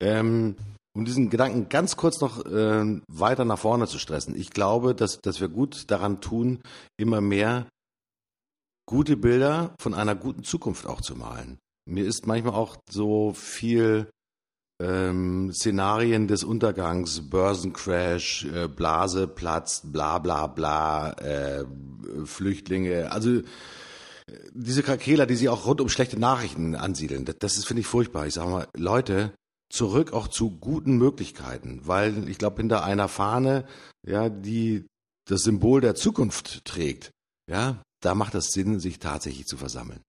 [0.00, 0.56] Ähm,
[0.94, 4.34] um diesen Gedanken ganz kurz noch äh, weiter nach vorne zu stressen.
[4.34, 6.60] Ich glaube, dass, dass wir gut daran tun,
[6.98, 7.66] immer mehr
[8.88, 11.58] gute Bilder von einer guten Zukunft auch zu malen.
[11.88, 14.10] Mir ist manchmal auch so viel
[14.80, 21.64] ähm, Szenarien des Untergangs, Börsencrash, äh, Blase platzt, bla bla bla, äh,
[22.24, 23.42] Flüchtlinge, also äh,
[24.52, 28.26] diese Krakeler, die sie auch rund um schlechte Nachrichten ansiedeln, das, das finde ich, furchtbar.
[28.26, 29.32] Ich sage mal, Leute,
[29.70, 33.66] zurück auch zu guten Möglichkeiten, weil ich glaube, hinter einer Fahne,
[34.06, 34.86] ja, die
[35.28, 37.10] das Symbol der Zukunft trägt,
[37.50, 40.00] ja, da macht es Sinn, sich tatsächlich zu versammeln.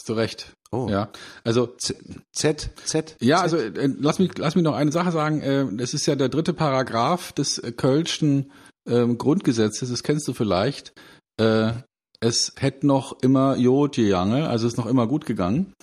[0.00, 0.56] Hast du recht.
[0.72, 0.88] Oh.
[0.88, 1.10] Ja,
[1.44, 1.94] also Z,
[2.32, 3.16] Z, Z.
[3.20, 3.42] Ja, Z.
[3.42, 5.42] also äh, lass mich lass mich noch eine Sache sagen.
[5.42, 8.50] Äh, es ist ja der dritte Paragraph des äh, Kölschen
[8.88, 9.90] äh, Grundgesetzes.
[9.90, 10.94] Das kennst du vielleicht.
[11.38, 11.72] Äh,
[12.18, 15.74] es hätte noch immer Jod gegangen, also ist noch immer gut gegangen.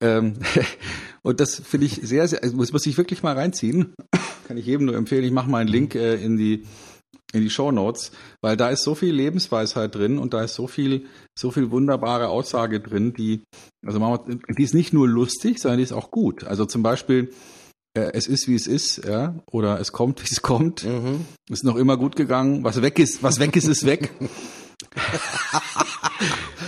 [0.00, 0.40] Ähm,
[1.22, 3.94] und das finde ich sehr, sehr, muss, muss ich wirklich mal reinziehen.
[4.48, 5.22] Kann ich jedem nur empfehlen.
[5.22, 6.64] Ich mache mal einen Link äh, in die
[7.32, 10.66] in die Show Notes, weil da ist so viel Lebensweisheit drin und da ist so
[10.66, 13.42] viel, so viel wunderbare Aussage drin, die,
[13.84, 16.44] also man, die ist nicht nur lustig, sondern die ist auch gut.
[16.44, 17.32] Also zum Beispiel,
[17.96, 21.24] äh, es ist wie es ist, ja, oder es kommt wie es kommt, mhm.
[21.50, 24.12] ist noch immer gut gegangen, was weg ist, was weg ist, ist weg.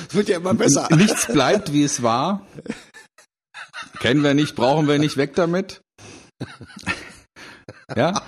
[0.08, 0.88] Es wird ja immer besser.
[0.96, 2.46] Nichts bleibt wie es war.
[4.00, 5.80] Kennen wir nicht, brauchen wir nicht, weg damit.
[7.96, 8.22] Ja?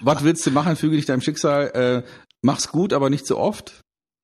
[0.00, 0.76] Was willst du machen?
[0.76, 1.70] Füge dich deinem Schicksal.
[1.74, 2.08] Äh,
[2.42, 3.80] mach's gut, aber nicht so oft.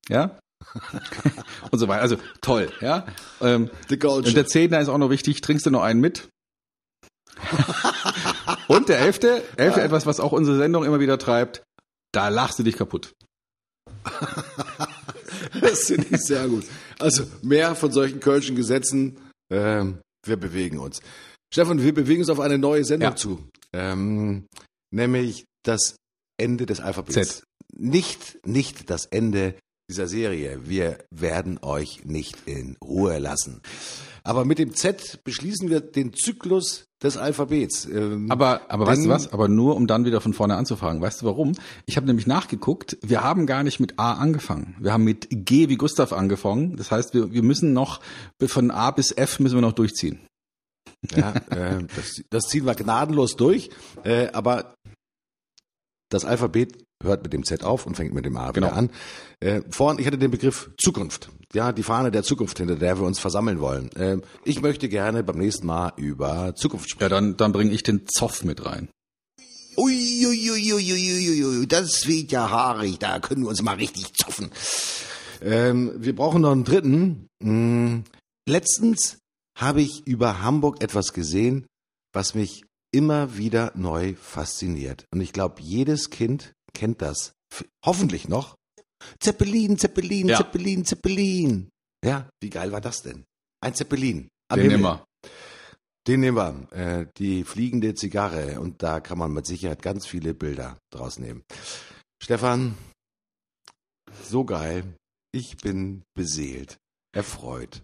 [0.08, 0.38] Ja?
[1.70, 2.02] und so weiter.
[2.02, 3.06] Also toll, ja.
[3.40, 5.40] Ähm, und der Zehner ist auch noch wichtig.
[5.40, 6.28] Trinkst du noch einen mit?
[8.68, 9.86] und der elfte, elfte ja.
[9.86, 11.62] etwas, was auch unsere Sendung immer wieder treibt.
[12.12, 13.12] Da lachst du dich kaputt.
[15.60, 16.64] das finde ich sehr gut.
[16.98, 19.18] Also mehr von solchen kölschen Gesetzen.
[19.50, 21.00] Ähm, wir bewegen uns.
[21.52, 23.16] Stefan, wir bewegen uns auf eine neue Sendung ja.
[23.16, 24.46] zu ähm,
[24.90, 25.96] nämlich das
[26.36, 27.14] Ende des Alphabets.
[27.14, 27.44] Z.
[27.76, 29.54] Nicht, nicht das Ende
[29.88, 30.60] dieser Serie.
[30.64, 33.60] Wir werden euch nicht in Ruhe lassen.
[34.22, 37.84] Aber mit dem Z beschließen wir den Zyklus des Alphabets.
[37.84, 39.32] Ähm, aber aber weißt du was?
[39.32, 41.02] Aber nur, um dann wieder von vorne anzufangen.
[41.02, 41.52] Weißt du warum?
[41.84, 42.96] Ich habe nämlich nachgeguckt.
[43.02, 44.76] Wir haben gar nicht mit A angefangen.
[44.80, 46.76] Wir haben mit G wie Gustav angefangen.
[46.76, 48.00] Das heißt, wir, wir müssen noch
[48.40, 50.20] von A bis F müssen wir noch durchziehen.
[51.14, 53.70] Ja, äh, das, das, ziehen wir gnadenlos durch.
[54.04, 54.74] Äh, aber
[56.10, 58.68] das Alphabet hört mit dem Z auf und fängt mit dem A genau.
[58.68, 58.90] wieder an.
[59.40, 61.30] Äh, vorhin, ich hatte den Begriff Zukunft.
[61.52, 63.90] Ja, die Fahne der Zukunft, hinter der wir uns versammeln wollen.
[63.96, 67.10] Äh, ich möchte gerne beim nächsten Mal über Zukunft sprechen.
[67.12, 68.88] Ja, dann, dann bringe ich den Zoff mit rein.
[69.76, 74.50] Uiuiuiuiuiui, das wird ja haarig, da können wir uns mal richtig zoffen.
[75.42, 77.26] Ähm, wir brauchen noch einen dritten.
[77.42, 78.04] Hm,
[78.48, 79.18] letztens
[79.56, 81.66] habe ich über Hamburg etwas gesehen,
[82.12, 85.06] was mich immer wieder neu fasziniert.
[85.12, 87.34] Und ich glaube, jedes Kind kennt das.
[87.84, 88.56] Hoffentlich noch.
[89.20, 90.36] Zeppelin, Zeppelin, ja.
[90.38, 91.68] Zeppelin, Zeppelin.
[92.04, 93.24] Ja, wie geil war das denn?
[93.60, 94.28] Ein Zeppelin.
[94.52, 95.04] Den nehmen wir.
[96.06, 96.72] Den nehmen wir.
[96.72, 98.60] Äh, die fliegende Zigarre.
[98.60, 101.42] Und da kann man mit Sicherheit ganz viele Bilder draus nehmen.
[102.22, 102.76] Stefan,
[104.22, 104.96] so geil.
[105.32, 106.78] Ich bin beseelt,
[107.12, 107.82] erfreut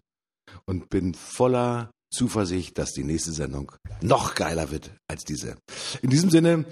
[0.66, 5.56] und bin voller Zuversicht, dass die nächste Sendung noch geiler wird als diese.
[6.02, 6.64] In diesem Sinne,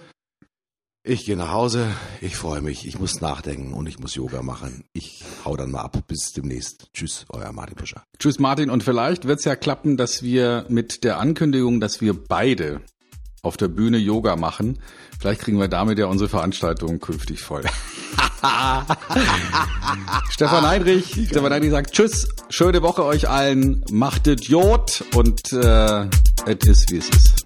[1.04, 1.86] ich gehe nach Hause,
[2.20, 4.84] ich freue mich, ich muss nachdenken und ich muss Yoga machen.
[4.92, 6.02] Ich hau dann mal ab.
[6.06, 6.88] Bis demnächst.
[6.92, 8.04] Tschüss, euer Martin Puscher.
[8.18, 8.68] Tschüss, Martin.
[8.68, 12.82] Und vielleicht wird es ja klappen, dass wir mit der Ankündigung, dass wir beide
[13.42, 14.78] auf der Bühne Yoga machen,
[15.18, 17.62] vielleicht kriegen wir damit ja unsere Veranstaltung künftig voll.
[20.30, 26.06] Stefan Heinrich, Stefan Heinrich sagt Tschüss, schöne Woche euch allen, machtet Jod und äh,
[26.46, 27.37] es ist wie es ist.